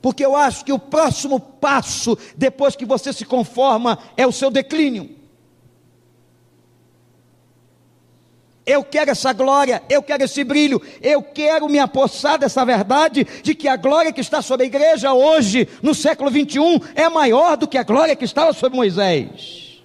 [0.00, 4.50] Porque eu acho que o próximo passo, depois que você se conforma, é o seu
[4.50, 5.17] declínio.
[8.68, 13.54] Eu quero essa glória, eu quero esse brilho, eu quero me apossar dessa verdade de
[13.54, 17.66] que a glória que está sobre a igreja hoje, no século 21, é maior do
[17.66, 19.82] que a glória que estava sobre Moisés.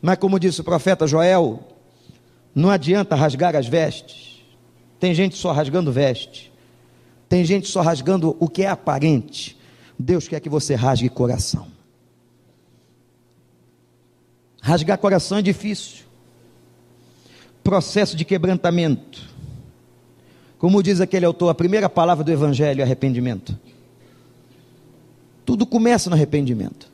[0.00, 1.62] Mas, como disse o profeta Joel,
[2.54, 4.42] não adianta rasgar as vestes.
[4.98, 6.50] Tem gente só rasgando veste,
[7.28, 9.58] tem gente só rasgando o que é aparente.
[9.98, 11.68] Deus quer que você rasgue coração.
[14.62, 16.07] Rasgar coração é difícil
[17.62, 19.28] processo de quebrantamento.
[20.58, 23.56] Como diz aquele autor, a primeira palavra do Evangelho é arrependimento.
[25.44, 26.90] Tudo começa no arrependimento.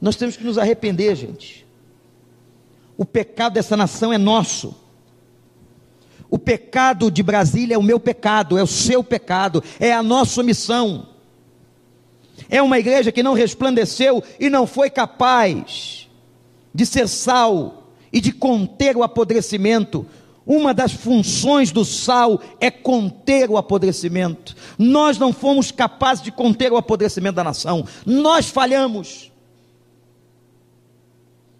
[0.00, 1.64] Nós temos que nos arrepender, gente.
[2.96, 4.74] O pecado dessa nação é nosso.
[6.28, 10.42] O pecado de Brasília é o meu pecado, é o seu pecado, é a nossa
[10.42, 11.08] missão.
[12.48, 16.08] É uma igreja que não resplandeceu e não foi capaz
[16.74, 17.83] de ser sal
[18.14, 20.06] e de conter o apodrecimento.
[20.46, 24.54] Uma das funções do sal é conter o apodrecimento.
[24.78, 27.84] Nós não fomos capazes de conter o apodrecimento da nação.
[28.06, 29.32] Nós falhamos.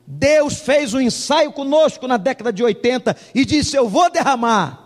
[0.07, 4.81] Deus fez um ensaio conosco na década de 80 e disse: Eu vou derramar.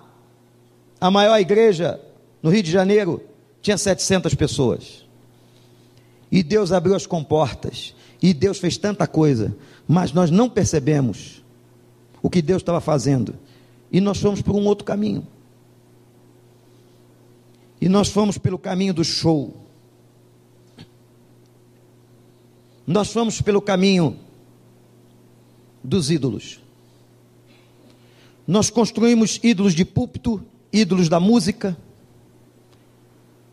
[1.00, 2.00] A maior igreja
[2.42, 3.22] no Rio de Janeiro
[3.60, 5.04] tinha 700 pessoas.
[6.32, 7.94] E Deus abriu as comportas.
[8.22, 9.54] E Deus fez tanta coisa.
[9.86, 11.38] Mas nós não percebemos
[12.22, 13.34] o que Deus estava fazendo.
[13.90, 15.26] E nós fomos por um outro caminho.
[17.80, 19.56] E nós fomos pelo caminho do show.
[22.86, 24.18] Nós fomos pelo caminho
[25.82, 26.60] dos ídolos.
[28.46, 30.42] Nós construímos ídolos de púlpito,
[30.72, 31.76] ídolos da música.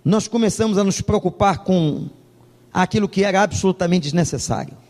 [0.04, 2.10] Nós começamos a nos preocupar com
[2.74, 4.85] aquilo que era absolutamente desnecessário.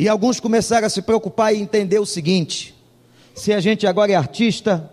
[0.00, 2.74] E alguns começaram a se preocupar e entender o seguinte:
[3.34, 4.90] se a gente agora é artista,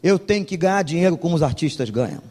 [0.00, 2.22] eu tenho que ganhar dinheiro como os artistas ganham.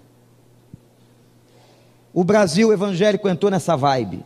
[2.13, 4.23] O Brasil evangélico entrou nessa vibe,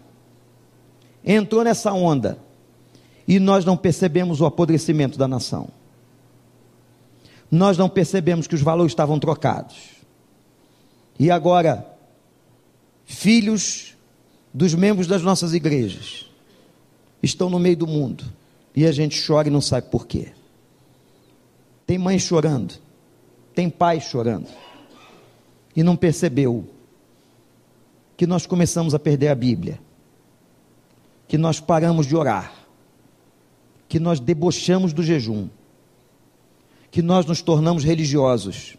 [1.25, 2.37] entrou nessa onda,
[3.27, 5.67] e nós não percebemos o apodrecimento da nação.
[7.49, 9.77] Nós não percebemos que os valores estavam trocados.
[11.17, 11.91] E agora,
[13.03, 13.95] filhos
[14.53, 16.28] dos membros das nossas igrejas,
[17.21, 18.23] estão no meio do mundo.
[18.75, 20.31] E a gente chora e não sabe por quê.
[21.85, 22.75] Tem mãe chorando,
[23.53, 24.47] tem pai chorando.
[25.75, 26.67] E não percebeu
[28.15, 29.79] que nós começamos a perder a Bíblia,
[31.27, 32.53] que nós paramos de orar,
[33.87, 35.47] que nós debochamos do jejum,
[36.91, 38.77] que nós nos tornamos religiosos,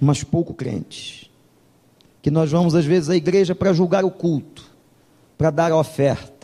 [0.00, 1.30] mas pouco crentes,
[2.22, 4.70] que nós vamos às vezes à igreja para julgar o culto,
[5.36, 6.39] para dar a oferta,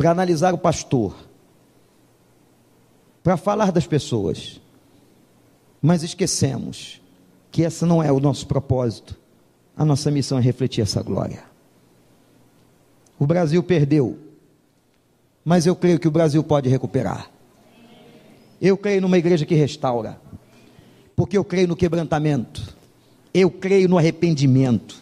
[0.00, 1.14] para analisar o pastor,
[3.22, 4.58] para falar das pessoas,
[5.82, 7.02] mas esquecemos
[7.50, 9.14] que esse não é o nosso propósito.
[9.76, 11.44] A nossa missão é refletir essa glória.
[13.18, 14.18] O Brasil perdeu,
[15.44, 17.30] mas eu creio que o Brasil pode recuperar.
[18.58, 20.18] Eu creio numa igreja que restaura,
[21.14, 22.74] porque eu creio no quebrantamento,
[23.34, 24.96] eu creio no arrependimento.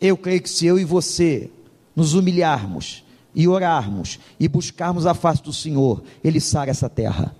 [0.00, 1.48] Eu creio que se eu e você
[1.94, 3.04] nos humilharmos
[3.34, 7.34] e orarmos e buscarmos a face do Senhor, Ele sara essa terra.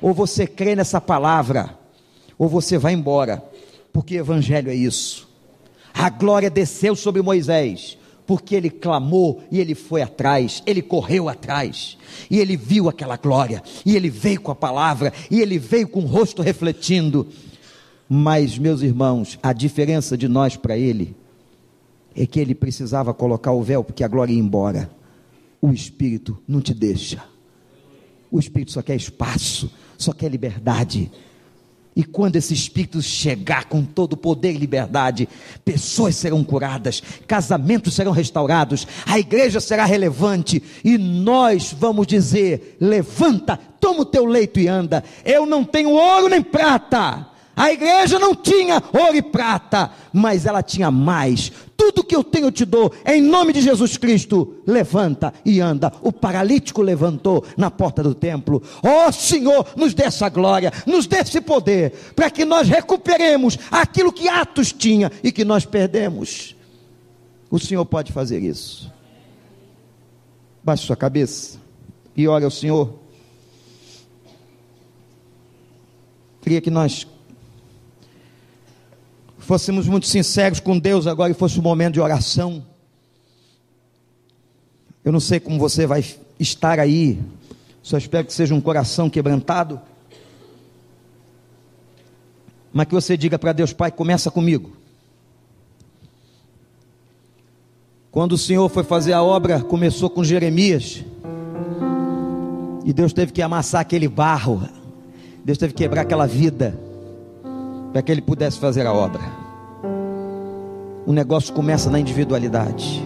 [0.00, 1.78] Ou você crê nessa palavra,
[2.38, 3.42] ou você vai embora,
[3.92, 5.28] porque Evangelho é isso.
[5.92, 11.96] A glória desceu sobre Moisés, porque ele clamou e ele foi atrás, ele correu atrás,
[12.30, 16.00] e ele viu aquela glória, e ele veio com a palavra, e ele veio com
[16.00, 17.28] o rosto refletindo.
[18.08, 21.16] Mas, meus irmãos, a diferença de nós para ele
[22.14, 24.90] é que ele precisava colocar o véu, porque a glória ia embora.
[25.66, 27.24] O Espírito não te deixa.
[28.30, 31.10] O Espírito só quer espaço, só quer liberdade.
[31.96, 35.28] E quando esse Espírito chegar com todo poder e liberdade,
[35.64, 43.56] pessoas serão curadas, casamentos serão restaurados, a igreja será relevante e nós vamos dizer: levanta,
[43.80, 45.02] toma o teu leito e anda.
[45.24, 47.28] Eu não tenho ouro nem prata.
[47.56, 51.50] A igreja não tinha ouro e prata, mas ela tinha mais.
[51.74, 54.56] Tudo que eu tenho te dou, em nome de Jesus Cristo.
[54.66, 55.90] Levanta e anda.
[56.02, 58.62] O paralítico levantou na porta do templo.
[58.82, 63.58] Ó oh, Senhor, nos dê essa glória, nos dê esse poder, para que nós recuperemos
[63.70, 66.54] aquilo que Atos tinha e que nós perdemos.
[67.50, 68.92] O Senhor pode fazer isso.
[70.62, 71.58] Baixe sua cabeça
[72.14, 72.92] e ore ao Senhor.
[76.42, 77.06] Queria que nós
[79.46, 82.66] fôssemos muito sinceros com Deus agora e fosse um momento de oração.
[85.04, 86.04] Eu não sei como você vai
[86.38, 87.20] estar aí,
[87.80, 89.80] só espero que seja um coração quebrantado.
[92.72, 94.76] Mas que você diga para Deus, Pai, começa comigo.
[98.10, 101.04] Quando o Senhor foi fazer a obra, começou com Jeremias.
[102.84, 104.68] E Deus teve que amassar aquele barro.
[105.44, 106.85] Deus teve que quebrar aquela vida
[107.96, 109.22] para que ele pudesse fazer a obra.
[111.06, 113.02] O negócio começa na individualidade.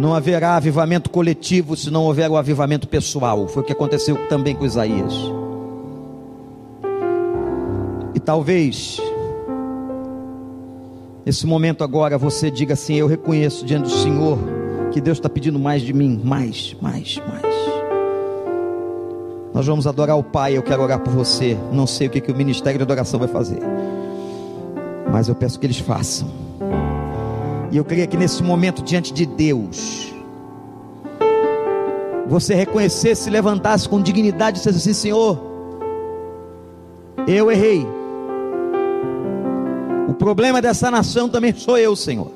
[0.00, 3.46] Não haverá avivamento coletivo se não houver o avivamento pessoal.
[3.46, 5.14] Foi o que aconteceu também com Isaías.
[8.16, 9.00] E talvez,
[11.24, 14.40] nesse momento agora, você diga assim: Eu reconheço diante do Senhor
[14.90, 17.75] que Deus está pedindo mais de mim, mais, mais, mais.
[19.56, 20.54] Nós vamos adorar o Pai.
[20.54, 21.56] Eu quero orar por você.
[21.72, 23.58] Não sei o que, que o ministério de adoração vai fazer,
[25.10, 26.28] mas eu peço que eles façam.
[27.72, 30.12] E eu queria que nesse momento, diante de Deus,
[32.26, 35.40] você reconhecesse, se levantasse com dignidade e dissesse assim: Senhor,
[37.26, 37.86] eu errei.
[40.06, 42.30] O problema dessa nação também sou eu, Senhor.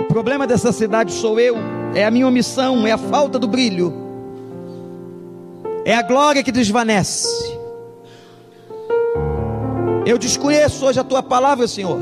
[0.00, 1.56] O problema dessa cidade sou eu.
[1.94, 4.04] É a minha omissão, é a falta do brilho
[5.86, 7.28] é a glória que desvanece.
[10.04, 12.00] Eu desconheço hoje a tua palavra, Senhor.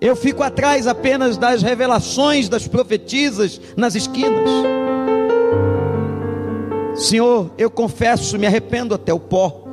[0.00, 4.48] Eu fico atrás apenas das revelações das profetisas nas esquinas.
[6.94, 9.64] Senhor, eu confesso, me arrependo até o pó.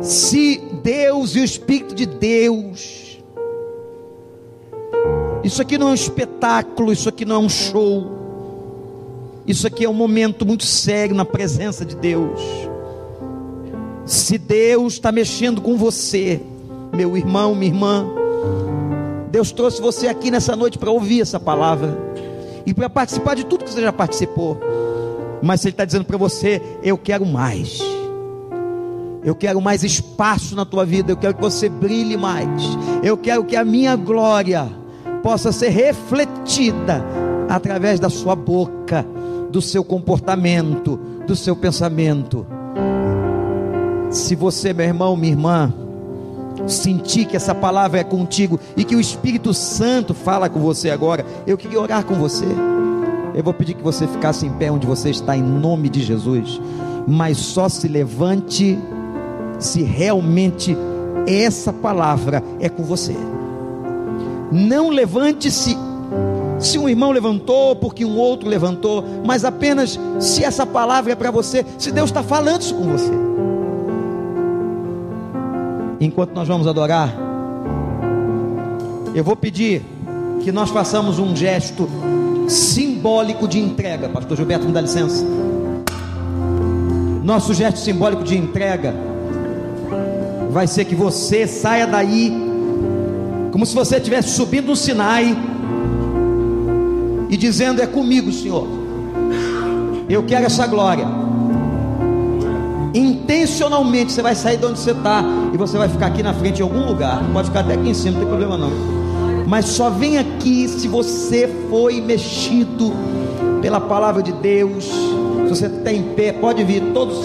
[0.00, 3.20] Se Deus e o Espírito de Deus,
[5.42, 8.13] isso aqui não é um espetáculo, isso aqui não é um show.
[9.46, 12.40] Isso aqui é um momento muito sério na presença de Deus.
[14.06, 16.40] Se Deus está mexendo com você,
[16.94, 18.06] meu irmão, minha irmã,
[19.30, 21.98] Deus trouxe você aqui nessa noite para ouvir essa palavra
[22.64, 24.58] e para participar de tudo que você já participou.
[25.42, 27.80] Mas Ele está dizendo para você: Eu quero mais.
[29.22, 31.12] Eu quero mais espaço na tua vida.
[31.12, 32.62] Eu quero que você brilhe mais.
[33.02, 34.70] Eu quero que a minha glória
[35.22, 37.04] possa ser refletida
[37.48, 39.06] através da sua boca
[39.54, 40.98] do seu comportamento,
[41.28, 42.44] do seu pensamento.
[44.10, 45.72] Se você, meu irmão, minha irmã,
[46.66, 51.24] sentir que essa palavra é contigo e que o Espírito Santo fala com você agora,
[51.46, 52.46] eu queria orar com você.
[53.32, 56.60] Eu vou pedir que você ficasse em pé onde você está, em nome de Jesus.
[57.06, 58.76] Mas só se levante
[59.60, 60.76] se realmente
[61.28, 63.14] essa palavra é com você.
[64.50, 65.78] Não levante-se
[66.58, 71.30] se um irmão levantou, porque um outro levantou, mas apenas se essa palavra é para
[71.30, 73.12] você, se Deus está falando isso com você.
[76.00, 77.14] enquanto nós vamos adorar,
[79.14, 79.82] eu vou pedir
[80.42, 81.88] que nós façamos um gesto
[82.48, 84.08] simbólico de entrega.
[84.08, 85.24] Pastor Gilberto, me dá licença.
[87.22, 88.94] Nosso gesto simbólico de entrega
[90.50, 92.44] vai ser que você saia daí
[93.50, 95.36] como se você estivesse subindo no Sinai
[97.34, 98.66] e dizendo: É comigo, Senhor.
[100.08, 101.06] Eu quero essa glória.
[102.94, 106.60] Intencionalmente você vai sair de onde você está e você vai ficar aqui na frente
[106.60, 107.20] em algum lugar.
[107.32, 108.70] Pode ficar até aqui em cima, não tem problema não.
[109.48, 112.92] Mas só vem aqui se você foi mexido
[113.60, 114.84] pela palavra de Deus.
[114.84, 116.82] Se você está em pé, pode vir.
[116.94, 117.18] Todos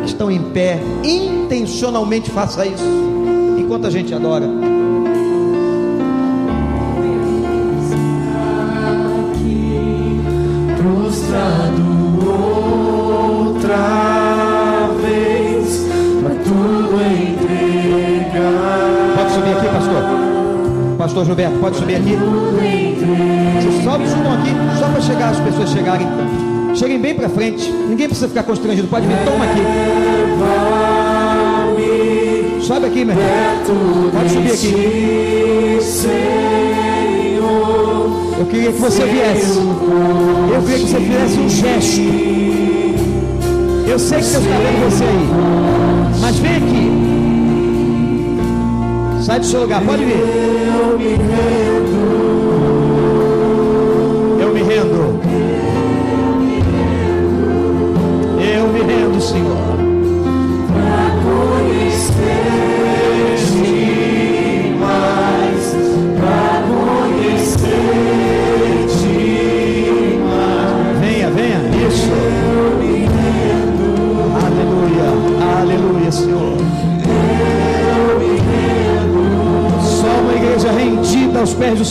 [0.00, 2.84] que estão em pé, intencionalmente faça isso.
[3.58, 4.48] Enquanto a gente adora.
[21.24, 22.18] Pastor Gilberto, pode subir aqui.
[23.82, 26.06] Sobe, subam aqui, só para chegar, as pessoas chegarem.
[26.74, 27.70] Cheguem bem para frente.
[27.70, 28.88] Ninguém precisa ficar constrangido.
[28.88, 29.62] Pode vir, toma aqui.
[32.62, 34.10] Sobe aqui, meu irmão.
[34.12, 34.74] Pode subir aqui.
[38.38, 39.58] Eu queria que você viesse.
[40.52, 42.00] Eu queria que você fizesse um gesto.
[43.86, 45.28] Eu sei que Deus está vendo você aí.
[46.20, 47.13] Mas vem aqui.
[49.24, 50.18] Sai do seu lugar, pode vir.
[50.18, 51.32] Eu me rendo,
[54.38, 55.20] Eu me rendo.
[58.38, 59.63] Eu me rendo, Senhor.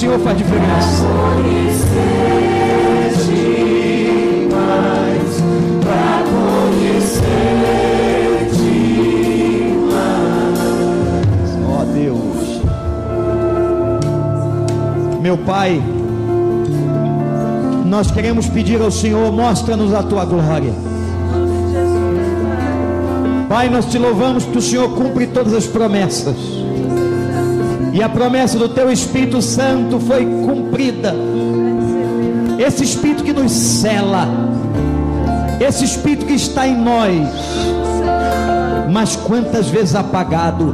[0.04, 1.06] Senhor faz diferença.
[11.70, 12.62] Ó Deus.
[15.22, 15.82] Meu Pai,
[17.86, 20.74] nós queremos pedir ao Senhor, mostra-nos a tua glória.
[23.48, 26.62] Pai, nós te louvamos que o Senhor cumpre todas as promessas.
[27.94, 31.14] E a promessa do teu Espírito Santo foi cumprida.
[32.57, 34.28] Esse Espírito que nos cela,
[35.60, 37.28] esse Espírito que está em nós,
[38.91, 40.74] mas quantas vezes apagado,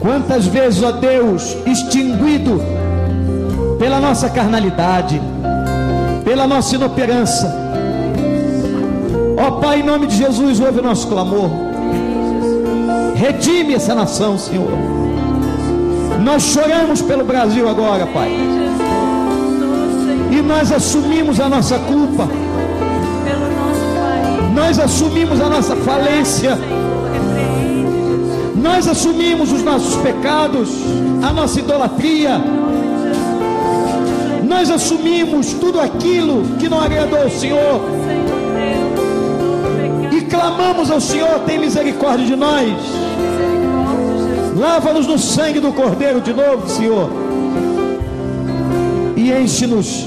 [0.00, 2.58] quantas vezes, ó Deus, extinguido
[3.78, 5.20] pela nossa carnalidade,
[6.24, 7.52] pela nossa inoperância.
[9.36, 11.50] Ó Pai, em nome de Jesus, ouve o nosso clamor.
[13.14, 15.01] Redime essa nação, Senhor.
[16.22, 18.30] Nós choramos pelo Brasil agora, Pai.
[20.30, 22.28] E nós assumimos a nossa culpa.
[24.54, 26.56] Nós assumimos a nossa falência.
[28.54, 30.70] Nós assumimos os nossos pecados,
[31.22, 32.40] a nossa idolatria.
[34.44, 37.80] Nós assumimos tudo aquilo que não agradou ao Senhor.
[40.12, 42.72] E clamamos ao Senhor, tem misericórdia de nós.
[44.56, 47.10] Lava-nos no sangue do Cordeiro de novo, Senhor.
[49.16, 50.06] E enche-nos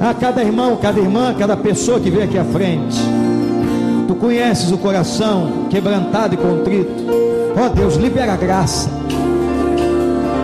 [0.00, 2.98] a cada irmão, cada irmã, cada pessoa que vem aqui à frente.
[4.06, 7.04] Tu conheces o coração quebrantado e contrito.
[7.56, 8.88] Ó Deus, libera a graça.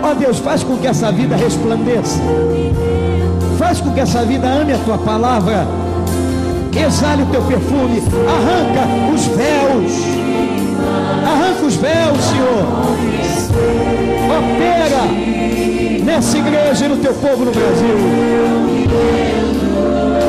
[0.03, 2.19] Ó Deus, faz com que essa vida resplandeça.
[3.57, 5.65] Faz com que essa vida ame a tua palavra.
[6.85, 8.03] Exale o teu perfume.
[8.27, 10.22] Arranca os véus.
[11.25, 12.63] Arranca os véus, Senhor.
[14.37, 15.03] Opera
[16.03, 17.95] nessa igreja e no teu povo no Brasil.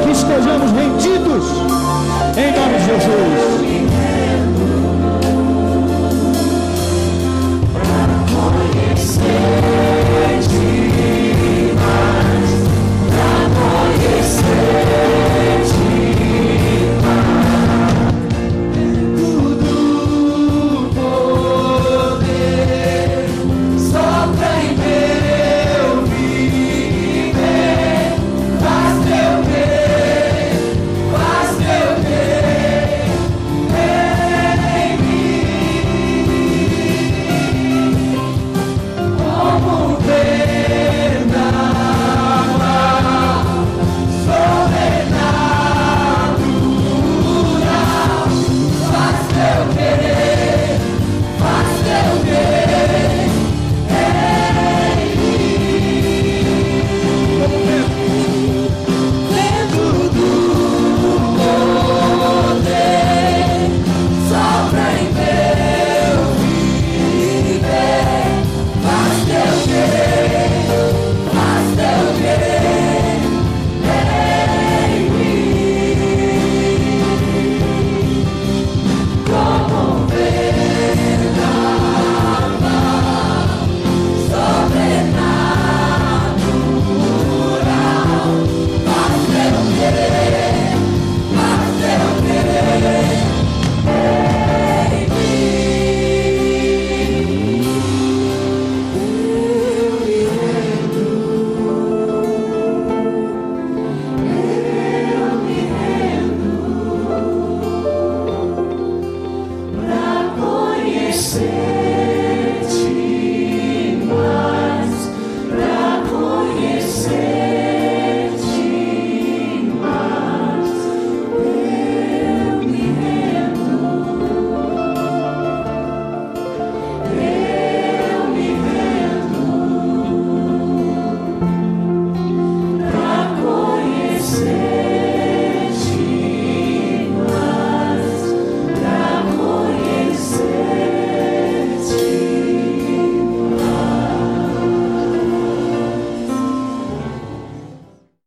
[0.03, 1.45] Que estejamos rendidos
[2.37, 3.74] em nome de Jesus.